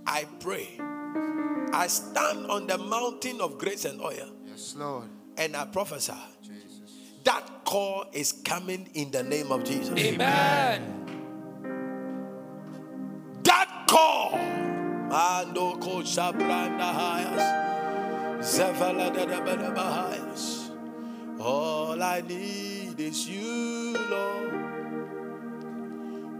I 0.07 0.25
pray. 0.41 0.69
I 1.73 1.87
stand 1.87 2.47
on 2.51 2.67
the 2.67 2.77
mountain 2.79 3.41
of 3.41 3.59
grace 3.59 3.85
and 3.85 4.01
oil 4.01 4.31
Yes, 4.47 4.75
Lord. 4.77 5.05
and 5.39 5.57
I 5.57 5.65
prophesy 5.67 6.13
Jesus. 6.43 6.81
that 7.25 7.62
call 7.73 8.05
is 8.13 8.33
coming 8.33 8.87
in 8.93 9.11
the 9.11 9.23
name 9.23 9.51
of 9.51 9.65
Jesus. 9.65 9.99
Amen. 9.99 10.83
that 13.45 13.87
call. 13.89 14.37
Mando 15.09 15.77
ko 15.81 16.03
shabranda 16.05 16.93
hayas. 16.99 17.45
Zevala 18.41 19.09
da 19.15 19.25
da 19.25 19.41
ba 19.41 19.57
da 19.57 19.71
ba 19.71 19.87
hayas. 19.97 20.69
All 21.41 22.03
I 22.03 22.21
need 22.21 23.01
is 23.01 23.27
you, 23.27 23.97
Lord. 24.11 24.53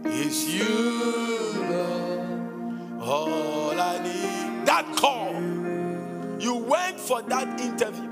Is 0.05 0.53
you, 0.53 0.69
Lord. 1.73 3.01
All 3.01 3.79
I 3.79 3.97
need. 4.03 4.67
That 4.67 4.85
call. 4.95 5.33
You 6.39 6.57
went 6.57 6.99
for 6.99 7.23
that 7.23 7.59
interview 7.59 8.11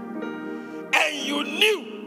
and 0.91 1.15
you 1.15 1.43
knew. 1.43 2.00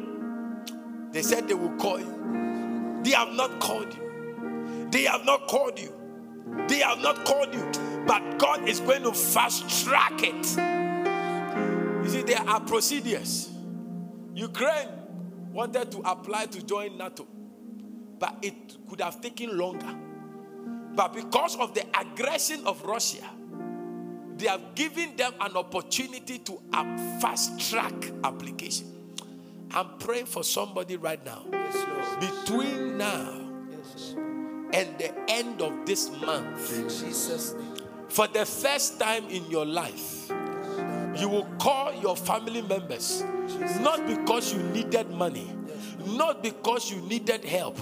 They 1.14 1.22
said 1.22 1.46
they 1.46 1.54
will 1.54 1.76
call 1.76 2.00
you. 2.00 3.00
They 3.04 3.12
have 3.12 3.32
not 3.34 3.60
called 3.60 3.94
you. 3.94 4.88
They 4.90 5.04
have 5.04 5.24
not 5.24 5.46
called 5.46 5.78
you. 5.78 5.94
They 6.66 6.80
have 6.80 6.98
not 6.98 7.24
called 7.24 7.54
you, 7.54 7.70
but 8.04 8.36
God 8.38 8.68
is 8.68 8.80
going 8.80 9.04
to 9.04 9.12
fast 9.12 9.84
track 9.84 10.14
it. 10.24 10.44
You 12.04 12.10
see, 12.10 12.22
there 12.22 12.40
are 12.40 12.60
procedures. 12.60 13.48
Ukraine 14.34 14.88
wanted 15.52 15.92
to 15.92 15.98
apply 15.98 16.46
to 16.46 16.66
join 16.66 16.98
NATO, 16.98 17.28
but 18.18 18.36
it 18.42 18.76
could 18.88 19.00
have 19.00 19.20
taken 19.20 19.56
longer. 19.56 19.96
But 20.96 21.12
because 21.14 21.56
of 21.58 21.74
the 21.74 21.84
aggression 21.96 22.66
of 22.66 22.82
Russia, 22.84 23.24
they 24.36 24.48
have 24.48 24.74
given 24.74 25.14
them 25.14 25.32
an 25.40 25.56
opportunity 25.56 26.38
to 26.40 26.60
fast 27.20 27.70
track 27.70 27.94
application. 28.24 28.93
I'm 29.74 29.98
praying 29.98 30.26
for 30.26 30.44
somebody 30.44 30.96
right 30.96 31.22
now. 31.24 31.42
Between 32.20 32.96
now 32.96 33.40
and 34.72 34.98
the 34.98 35.12
end 35.28 35.60
of 35.60 35.84
this 35.84 36.10
month, 36.20 36.68
Jesus' 36.88 37.56
for 38.08 38.28
the 38.28 38.46
first 38.46 39.00
time 39.00 39.24
in 39.28 39.44
your 39.50 39.66
life, 39.66 40.30
you 41.16 41.28
will 41.28 41.48
call 41.58 41.92
your 41.94 42.16
family 42.16 42.62
members 42.62 43.24
not 43.80 44.06
because 44.06 44.54
you 44.54 44.62
needed 44.62 45.10
money, 45.10 45.52
not 46.06 46.40
because 46.44 46.92
you 46.92 47.00
needed 47.02 47.44
help, 47.44 47.76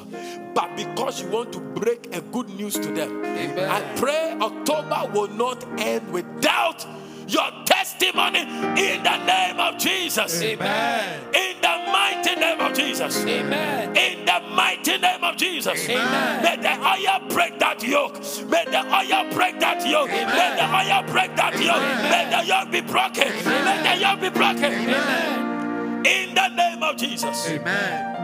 but 0.55 0.75
because 0.75 1.21
you 1.21 1.29
want 1.29 1.53
to 1.53 1.61
break 1.61 2.17
a 2.17 2.23
good 2.23 2.49
news 2.49 2.75
to 2.75 2.91
them. 2.93 3.23
Amen. 3.23 3.69
I 3.69 3.81
pray 3.97 4.39
October 4.41 5.11
will 5.13 5.29
not 5.29 5.63
end 5.79 6.11
without 6.11 6.87
your 7.29 7.51
testimony 7.67 8.41
in 8.41 9.03
the 9.03 9.25
name 9.27 9.61
of 9.61 9.79
Jesus. 9.79 10.43
Amen. 10.43 11.21
In 11.35 11.61
the 11.61 11.82
mighty 11.93 12.35
name 12.35 12.61
of 12.61 12.75
Jesus. 12.75 13.25
Amen. 13.25 13.97
In 13.97 14.25
the 14.25 14.41
mighty 14.55 14.99
name 14.99 15.23
of 15.23 15.37
Jesus. 15.37 15.89
Amen. 15.89 16.43
May 16.43 16.57
the 16.57 16.73
oil 16.81 17.21
break 17.29 17.59
that 17.59 17.83
yoke. 17.83 18.15
May 18.49 18.65
the 18.65 18.81
oil 18.81 19.31
break 19.33 19.61
that 19.61 19.87
yoke. 19.87 20.09
May 20.09 20.25
the 20.57 20.65
oil 20.65 21.03
break 21.07 21.37
that 21.37 21.55
yoke. 21.55 21.83
May 22.11 22.29
the 22.31 22.43
yoke 22.47 22.71
be 22.71 22.81
broken. 22.81 23.29
May 23.45 23.83
the 23.83 23.97
yoke 24.01 24.21
be 24.21 24.31
broken. 24.31 24.73
Amen. 24.73 26.07
In 26.07 26.35
the 26.35 26.49
name 26.49 26.83
of 26.83 26.97
Jesus. 26.97 27.49
Amen. 27.49 28.19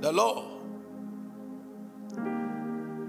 The 0.00 0.12
Lord. 0.12 0.44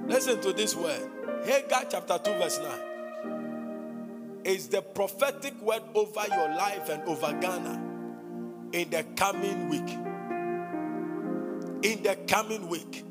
Listen 0.08 0.42
to 0.42 0.54
this 0.54 0.76
word. 0.76 1.08
Haggai 1.46 1.84
chapter 1.90 2.18
2, 2.18 2.32
verse 2.38 2.60
9 2.60 2.90
is 4.44 4.68
the 4.70 4.82
prophetic 4.82 5.62
word 5.62 5.84
over 5.94 6.24
your 6.30 6.50
life 6.50 6.90
and 6.90 7.04
over 7.04 7.34
Ghana 7.40 7.89
in 8.72 8.90
the 8.90 9.04
coming 9.16 9.70
week. 9.70 9.90
In 11.84 12.04
the 12.04 12.18
coming 12.28 12.68
week. 12.68 13.04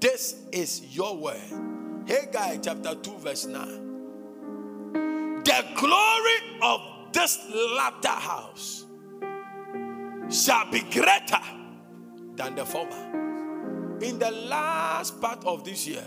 This 0.00 0.36
is 0.52 0.94
your 0.94 1.16
word. 1.16 1.40
Haggai 2.06 2.58
chapter 2.58 2.94
2, 2.94 3.18
verse 3.18 3.46
9. 3.46 5.42
The 5.44 5.64
glory 5.76 6.60
of 6.62 6.80
this 7.12 7.38
latter 7.52 8.08
house 8.08 8.84
shall 10.30 10.70
be 10.70 10.80
greater 10.80 11.40
than 12.34 12.54
the 12.54 12.64
former. 12.64 13.98
In 14.02 14.18
the 14.18 14.30
last 14.30 15.20
part 15.20 15.44
of 15.46 15.64
this 15.64 15.86
year, 15.86 16.04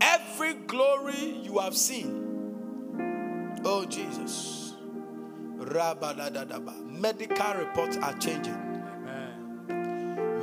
every 0.00 0.54
glory 0.66 1.40
you 1.42 1.58
have 1.58 1.74
seen, 1.74 3.60
oh 3.64 3.84
Jesus. 3.86 4.59
Medical 5.60 7.54
reports 7.54 7.96
are 7.98 8.18
changing. 8.18 8.56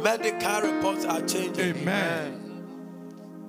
Medical 0.03 0.61
reports 0.61 1.05
are 1.05 1.22
changing. 1.22 1.78
Amen. 1.78 2.47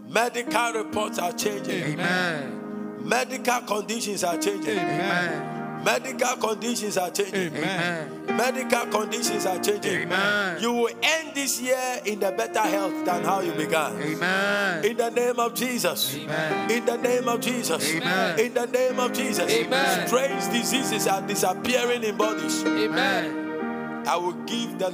Medical 0.09 0.73
reports 0.73 1.19
are 1.19 1.33
changing. 1.33 1.83
Amen. 1.83 3.07
Medical 3.07 3.61
conditions 3.61 4.25
are 4.25 4.39
changing. 4.39 4.79
Amen. 4.79 5.58
Medical 5.85 6.37
conditions 6.37 6.97
are 6.97 7.11
changing. 7.11 7.57
Amen. 7.57 8.27
Medical 8.27 8.87
conditions 8.87 9.47
are 9.47 9.59
changing. 9.59 10.03
Amen. 10.03 10.61
You 10.61 10.73
will 10.73 10.91
end 11.03 11.35
this 11.35 11.61
year 11.61 12.01
in 12.05 12.23
a 12.23 12.33
better 12.33 12.61
health 12.61 13.05
than 13.05 13.25
how 13.25 13.41
you 13.41 13.53
began. 13.53 14.01
Amen. 14.01 14.85
In 14.85 14.97
the 14.97 15.11
name 15.11 15.39
of 15.39 15.55
Jesus. 15.55 16.17
Amen. 16.17 16.71
In 16.71 16.85
the 16.85 16.97
name 16.97 17.29
of 17.29 17.41
Jesus. 17.41 17.95
Amen. 17.95 18.41
In 18.41 18.55
the 18.55 18.67
name 18.67 18.99
of 19.01 19.13
Jesus. 19.13 19.51
Amen. 19.51 20.07
Strange 20.07 20.45
diseases 20.53 21.07
are 21.07 21.23
disappearing 21.27 22.03
in 22.05 22.17
bodies. 22.17 22.65
Amen. 22.65 24.05
I 24.07 24.17
will 24.17 24.33
give 24.45 24.79
the 24.79 24.91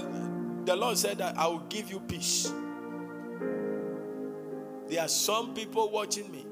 the 0.64 0.74
Lord 0.74 0.96
said 0.96 1.18
that 1.18 1.36
I 1.36 1.46
will 1.46 1.64
give 1.68 1.90
you 1.90 2.00
peace. 2.00 2.52
There 4.88 5.00
are 5.00 5.08
some 5.08 5.54
people 5.54 5.90
watching 5.90 6.30
me. 6.30 6.46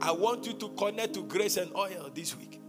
I 0.00 0.12
want 0.12 0.46
you 0.46 0.52
to 0.54 0.68
connect 0.70 1.14
to 1.14 1.22
grace 1.24 1.56
and 1.56 1.74
oil 1.74 2.10
this 2.14 2.36
week. 2.36 2.60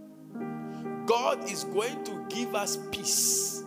God 1.06 1.50
is 1.50 1.64
going 1.64 2.04
to 2.04 2.26
give 2.28 2.54
us 2.54 2.78
peace. 2.90 3.62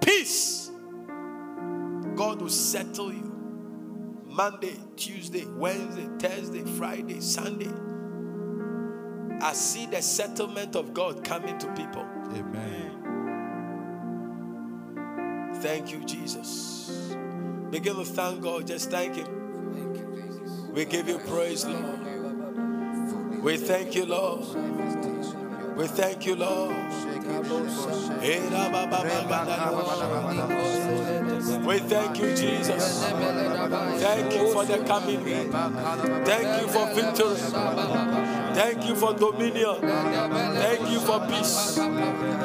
Peace. 0.00 0.70
God 2.16 2.40
will 2.42 2.48
settle 2.48 3.12
you. 3.12 3.34
Monday, 4.26 4.76
Tuesday, 4.96 5.44
Wednesday, 5.46 6.08
Thursday, 6.18 6.64
Friday, 6.76 7.20
Sunday. 7.20 7.70
I 9.40 9.52
see 9.52 9.86
the 9.86 10.02
settlement 10.02 10.74
of 10.76 10.92
God 10.92 11.24
coming 11.24 11.58
to 11.58 11.66
people. 11.74 12.06
Amen. 12.34 12.98
Thank 15.56 15.92
you, 15.92 16.04
Jesus. 16.04 17.14
Begin 17.70 17.96
to 17.96 18.04
thank 18.04 18.42
God. 18.42 18.66
Just 18.66 18.90
thank 18.90 19.16
Him. 19.16 19.47
We 20.78 20.84
give 20.84 21.08
you 21.08 21.18
praise, 21.18 21.66
Lord. 21.66 23.42
We 23.42 23.56
thank 23.56 23.96
you, 23.96 24.06
Lord. 24.06 24.46
We 25.76 25.88
thank 25.88 26.24
you, 26.24 26.36
Lord. 26.36 26.76
We 31.66 31.78
thank 31.80 32.20
you, 32.20 32.36
Jesus. 32.36 33.04
Thank 33.98 34.34
you 34.34 34.52
for 34.52 34.64
the 34.64 34.84
coming. 34.86 35.24
Thank 36.24 36.62
you 36.62 36.68
for 36.68 36.86
victory. 36.94 37.34
Thank 38.54 38.86
you 38.86 38.94
for 38.94 39.14
dominion. 39.14 39.80
Thank 39.80 40.90
you 40.92 41.00
for 41.00 41.18
peace. 41.26 41.74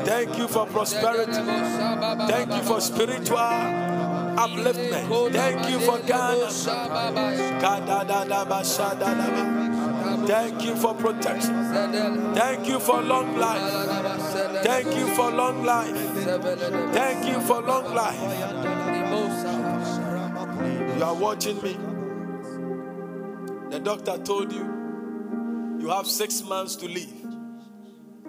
Thank 0.09 0.39
you 0.39 0.47
for 0.47 0.65
prosperity. 0.65 1.33
Thank 1.33 2.51
you 2.55 2.63
for 2.63 2.81
spiritual 2.81 4.02
upliftment. 4.35 5.31
Thank 5.31 5.69
you 5.69 5.79
for 5.79 5.99
Ghana. 5.99 6.49
Thank 10.27 10.63
you 10.63 10.75
for 10.75 10.93
protection. 10.93 11.73
Thank 12.33 12.67
you 12.67 12.79
for 12.79 13.01
long 13.01 13.37
life. 13.37 14.63
Thank 14.63 14.95
you 14.95 15.07
for 15.15 15.31
long 15.31 15.63
life. 15.63 15.95
Thank 16.93 17.25
you 17.27 17.39
for 17.41 17.61
long 17.61 17.93
life. 17.93 18.19
You 20.97 21.03
are 21.03 21.15
watching 21.15 21.61
me. 21.61 21.77
The 23.69 23.79
doctor 23.79 24.17
told 24.19 24.51
you 24.51 25.77
you 25.79 25.89
have 25.89 26.07
six 26.07 26.43
months 26.43 26.75
to 26.77 26.87
live. 26.87 27.11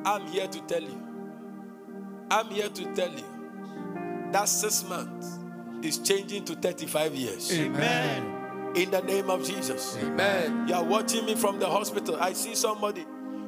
I'm 0.05 0.27
here 0.27 0.49
to 0.49 0.61
tell 0.63 0.83
you. 0.83 1.01
I'm 2.31 2.49
here 2.49 2.69
to 2.69 2.95
tell 2.95 3.13
you 3.13 3.25
that 4.33 4.49
six 4.49 4.83
months 4.89 5.39
is 5.85 5.99
changing 5.99 6.45
to 6.47 6.55
35 6.55 7.15
years. 7.15 7.53
Amen. 7.53 8.73
In 8.75 8.91
the 8.91 9.01
name 9.03 9.31
of 9.31 9.45
Jesus. 9.45 9.97
Amen. 10.03 10.67
You 10.69 10.75
are 10.75 10.85
watching 10.85 11.25
me 11.27 11.35
from 11.35 11.59
the 11.59 11.67
hospital. 11.67 12.17
I 12.21 12.33
see 12.33 12.55
somebody 12.55 13.07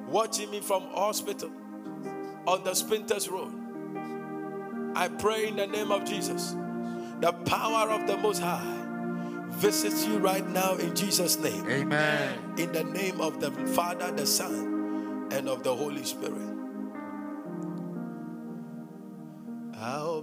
watching 0.08 0.50
me 0.50 0.60
from 0.60 0.82
hospital 0.90 1.50
on 2.46 2.62
the 2.62 2.70
Spintex 2.70 3.30
Road. 3.30 3.52
I 4.96 5.08
pray 5.08 5.48
in 5.48 5.56
the 5.56 5.66
name 5.66 5.90
of 5.90 6.04
Jesus. 6.04 6.54
The 7.20 7.32
power 7.32 7.90
of 7.90 8.06
the 8.06 8.16
Most 8.18 8.40
High 8.40 8.84
visits 9.50 10.06
you 10.06 10.18
right 10.18 10.46
now 10.46 10.74
in 10.76 10.94
Jesus' 10.94 11.38
name. 11.38 11.66
Amen. 11.68 12.38
In 12.58 12.72
the 12.72 12.84
name 12.84 13.20
of 13.20 13.40
the 13.40 13.50
Father, 13.68 14.10
the 14.12 14.26
Son, 14.26 15.28
and 15.32 15.48
of 15.48 15.62
the 15.62 15.74
Holy 15.74 16.04
Spirit. 16.04 16.56
Ao 19.74 20.22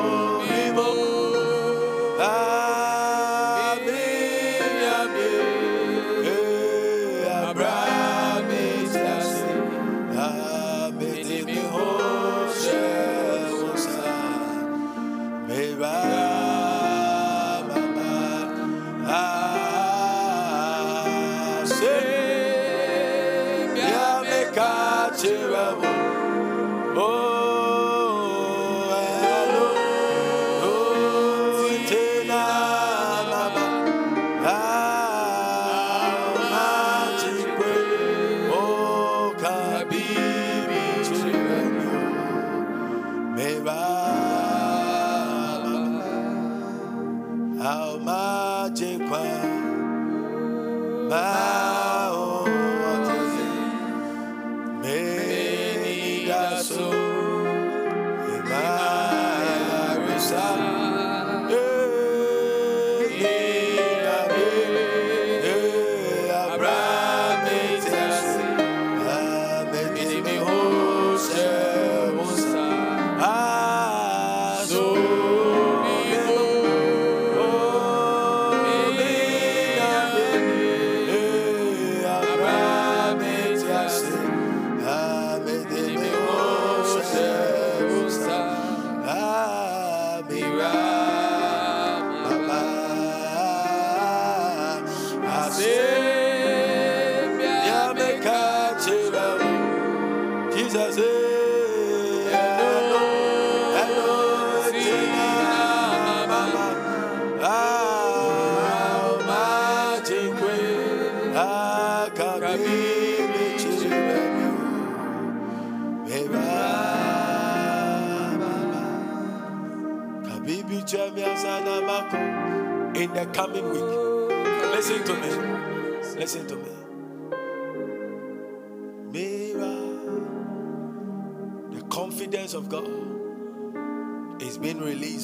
How 47.61 47.99
magic 47.99 49.07
de. 49.07 49.37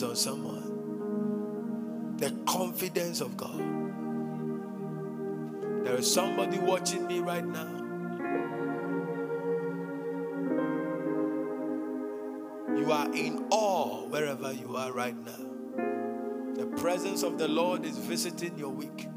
On 0.03 0.15
someone. 0.15 0.67
The 2.17 2.31
confidence 2.45 3.21
of 3.21 3.37
God. 3.37 3.59
There 5.85 5.95
is 5.95 6.11
somebody 6.11 6.59
watching 6.59 7.07
me 7.07 7.19
right 7.19 7.45
now. 7.45 7.73
You 12.77 12.91
are 12.91 13.13
in 13.13 13.45
awe 13.49 14.07
wherever 14.07 14.51
you 14.51 14.75
are 14.75 14.91
right 14.91 15.15
now. 15.25 16.53
The 16.55 16.65
presence 16.77 17.23
of 17.23 17.37
the 17.37 17.47
Lord 17.47 17.85
is 17.85 17.97
visiting 17.97 18.57
your 18.57 18.69
week. 18.69 19.07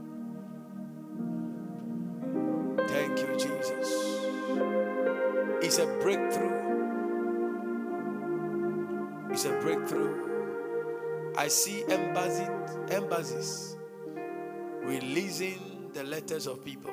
Thank 2.89 3.19
you, 3.19 3.33
Jesus. 3.39 3.89
It's 5.63 5.79
a 5.79 5.87
breakthrough. 6.01 6.61
It's 9.31 9.45
a 9.45 9.53
breakthrough. 9.61 10.40
I 11.41 11.49
see 11.49 11.83
embassies 11.89 13.77
releasing 14.83 15.89
the 15.95 16.05
letters 16.05 16.47
of 16.47 16.63
people. 16.63 16.93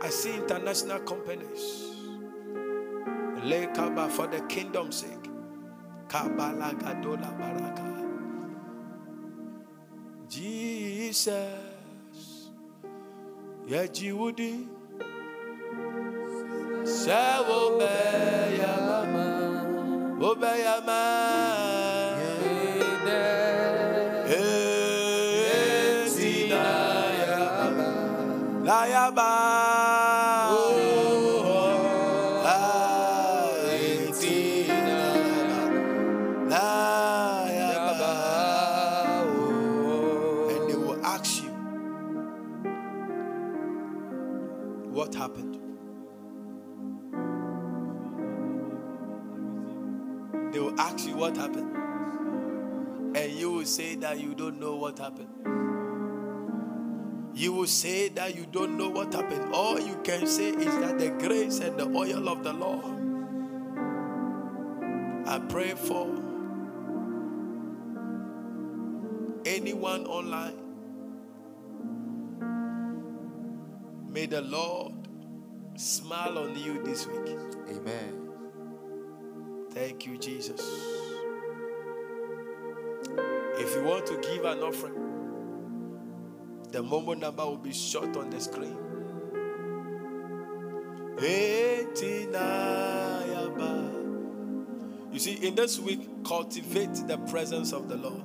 I 0.00 0.08
see 0.10 0.36
international 0.36 1.00
companies. 1.00 1.86
Lay 3.42 3.66
Kaba 3.74 4.08
for 4.08 4.28
the 4.28 4.42
kingdom's 4.42 4.94
sake. 4.98 5.28
Kabala 6.06 6.72
Gadola 6.78 7.36
Baraka. 7.36 8.04
Jesus. 10.28 11.34
Yeah, 13.66 13.86
Jiwudi. 13.86 14.68
Sewo 16.84 17.76
Beyama. 17.80 19.26
Obeyama. 20.20 21.37
And 29.08 29.16
they 40.68 40.74
will 40.74 41.00
ask 41.06 41.42
you, 41.42 41.48
What 44.92 45.14
happened? 45.14 45.54
They 50.52 50.60
will 50.60 50.78
ask 50.78 51.06
you 51.06 51.16
what 51.16 51.34
happened. 51.36 51.74
And 53.16 53.32
you 53.32 53.52
will 53.52 53.64
say 53.64 53.94
that 53.96 54.20
you 54.20 54.34
don't 54.34 54.60
know 54.60 54.76
what 54.76 54.98
happened. 54.98 55.57
You 57.48 57.54
will 57.54 57.66
say 57.66 58.10
that 58.10 58.36
you 58.36 58.44
don't 58.52 58.76
know 58.76 58.90
what 58.90 59.14
happened. 59.14 59.54
All 59.54 59.80
you 59.80 59.98
can 60.04 60.26
say 60.26 60.50
is 60.50 60.78
that 60.80 60.98
the 60.98 61.08
grace 61.08 61.60
and 61.60 61.78
the 61.78 61.86
oil 61.96 62.28
of 62.28 62.44
the 62.44 62.52
Lord. 62.52 62.84
I 65.26 65.38
pray 65.48 65.70
for 65.70 66.08
anyone 69.46 70.04
online. 70.04 70.58
May 74.12 74.26
the 74.26 74.42
Lord 74.42 74.92
smile 75.76 76.36
on 76.36 76.54
you 76.54 76.82
this 76.84 77.06
week. 77.06 77.34
Amen. 77.70 78.28
Thank 79.70 80.04
you, 80.04 80.18
Jesus. 80.18 80.60
If 83.56 83.74
you 83.74 83.84
want 83.84 84.04
to 84.04 84.18
give 84.20 84.44
an 84.44 84.58
offering, 84.58 85.07
the 86.70 86.82
Momo 86.82 87.18
number 87.18 87.44
will 87.44 87.56
be 87.56 87.72
shot 87.72 88.16
on 88.16 88.30
the 88.30 88.40
screen. 88.40 88.76
Eighty-nine. 91.20 92.88
You 95.18 95.18
see, 95.18 95.34
in 95.34 95.54
this 95.56 95.80
week, 95.80 96.08
cultivate 96.24 96.94
the 97.08 97.18
presence 97.28 97.72
of 97.72 97.88
the 97.88 97.96
Lord. 97.96 98.22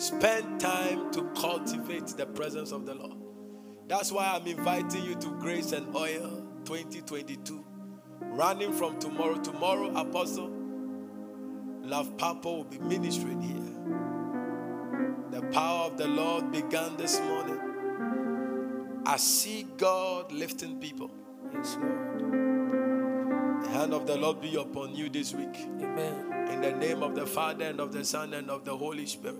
Spend 0.00 0.58
time 0.58 1.12
to 1.12 1.24
cultivate 1.36 2.06
the 2.06 2.24
presence 2.24 2.72
of 2.72 2.86
the 2.86 2.94
Lord. 2.94 3.18
That's 3.88 4.10
why 4.10 4.32
I'm 4.40 4.46
inviting 4.46 5.04
you 5.04 5.16
to 5.16 5.38
Grace 5.38 5.72
and 5.72 5.94
Oil 5.94 6.46
2022 6.64 7.62
running 8.20 8.72
from 8.72 8.98
tomorrow. 8.98 9.36
Tomorrow, 9.36 9.94
Apostle 9.96 10.50
Love 11.82 12.16
Papa 12.16 12.48
will 12.48 12.64
be 12.64 12.78
ministering 12.78 13.42
here. 13.42 13.99
The 15.30 15.42
power 15.52 15.86
of 15.86 15.96
the 15.96 16.08
Lord 16.08 16.50
began 16.50 16.96
this 16.96 17.20
morning. 17.20 19.02
I 19.06 19.16
see 19.16 19.66
God 19.76 20.32
lifting 20.32 20.78
people. 20.80 21.10
Yes, 21.54 21.76
Lord. 21.80 23.62
The 23.62 23.68
hand 23.68 23.94
of 23.94 24.06
the 24.06 24.16
Lord 24.16 24.40
be 24.40 24.56
upon 24.56 24.94
you 24.94 25.08
this 25.08 25.32
week. 25.34 25.54
Amen. 25.80 26.48
In 26.50 26.60
the 26.60 26.72
name 26.72 27.02
of 27.02 27.14
the 27.14 27.26
Father 27.26 27.64
and 27.66 27.80
of 27.80 27.92
the 27.92 28.04
Son 28.04 28.34
and 28.34 28.50
of 28.50 28.64
the 28.64 28.76
Holy 28.76 29.06
Spirit. 29.06 29.36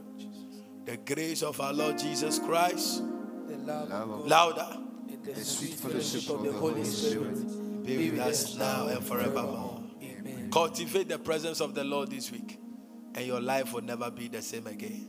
The 0.85 0.97
grace 0.97 1.43
of 1.43 1.61
our 1.61 1.73
Lord 1.73 1.99
Jesus 1.99 2.39
Christ. 2.39 3.03
The 3.49 3.57
love, 3.57 3.89
Love 3.91 4.11
of 4.11 4.11
of 4.11 4.21
God 4.21 4.29
Louder. 4.29 4.79
and 5.09 5.25
the, 5.25 5.33
The 5.33 5.45
sweet 5.45 5.79
sweet 5.79 5.91
fellowship 5.93 6.31
of 6.31 6.45
the 6.45 6.53
Holy 6.53 6.85
Spirit 6.85 7.85
Be 7.85 8.11
with 8.11 8.21
us 8.21 8.55
now 8.57 8.87
and 8.89 9.05
forevermore. 9.05 9.83
Amen. 10.03 10.51
Cultivate 10.53 11.09
the 11.09 11.19
presence 11.19 11.61
of 11.61 11.75
the 11.75 11.83
Lord 11.85 12.11
this 12.11 12.31
week, 12.31 12.59
and 13.15 13.27
your 13.27 13.41
life 13.41 13.73
will 13.73 13.83
never 13.83 14.11
be 14.11 14.29
the 14.29 14.41
same 14.43 14.67
again. 14.67 15.09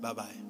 Bye 0.00 0.12
bye. 0.12 0.46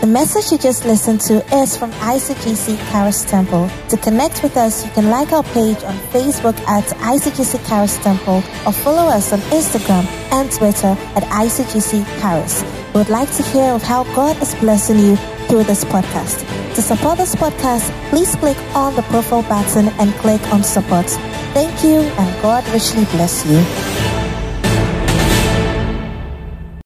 The 0.00 0.08
message 0.08 0.50
you 0.50 0.58
just 0.58 0.84
listened 0.84 1.20
to 1.22 1.34
is 1.54 1.76
from 1.76 1.92
ICGC 1.92 2.74
Karis 2.90 3.28
Temple. 3.28 3.70
To 3.88 3.96
connect 3.96 4.42
with 4.42 4.56
us, 4.56 4.84
you 4.84 4.90
can 4.90 5.10
like 5.10 5.30
our 5.32 5.44
page 5.44 5.82
on 5.84 5.94
Facebook 6.10 6.58
at 6.66 6.84
ICGC 6.84 7.58
Karis 7.66 8.02
Temple 8.02 8.42
or 8.66 8.72
follow 8.72 9.08
us 9.08 9.32
on 9.32 9.38
Instagram 9.54 10.04
and 10.32 10.50
Twitter 10.50 10.96
at 11.14 11.22
ICGC 11.22 12.02
Karis. 12.18 12.81
Would 12.94 13.08
like 13.08 13.30
to 13.36 13.42
hear 13.42 13.72
of 13.72 13.82
how 13.82 14.04
God 14.14 14.40
is 14.42 14.54
blessing 14.56 14.98
you 14.98 15.16
through 15.48 15.64
this 15.64 15.82
podcast. 15.82 16.46
To 16.74 16.82
support 16.82 17.16
this 17.16 17.34
podcast, 17.34 17.90
please 18.10 18.36
click 18.36 18.58
on 18.74 18.94
the 18.96 19.02
profile 19.02 19.42
button 19.42 19.88
and 19.98 20.12
click 20.14 20.42
on 20.52 20.62
support. 20.62 21.06
Thank 21.54 21.82
you 21.82 22.00
and 22.00 22.42
God 22.42 22.68
richly 22.68 23.04
bless 23.06 23.46
you. 23.46 24.21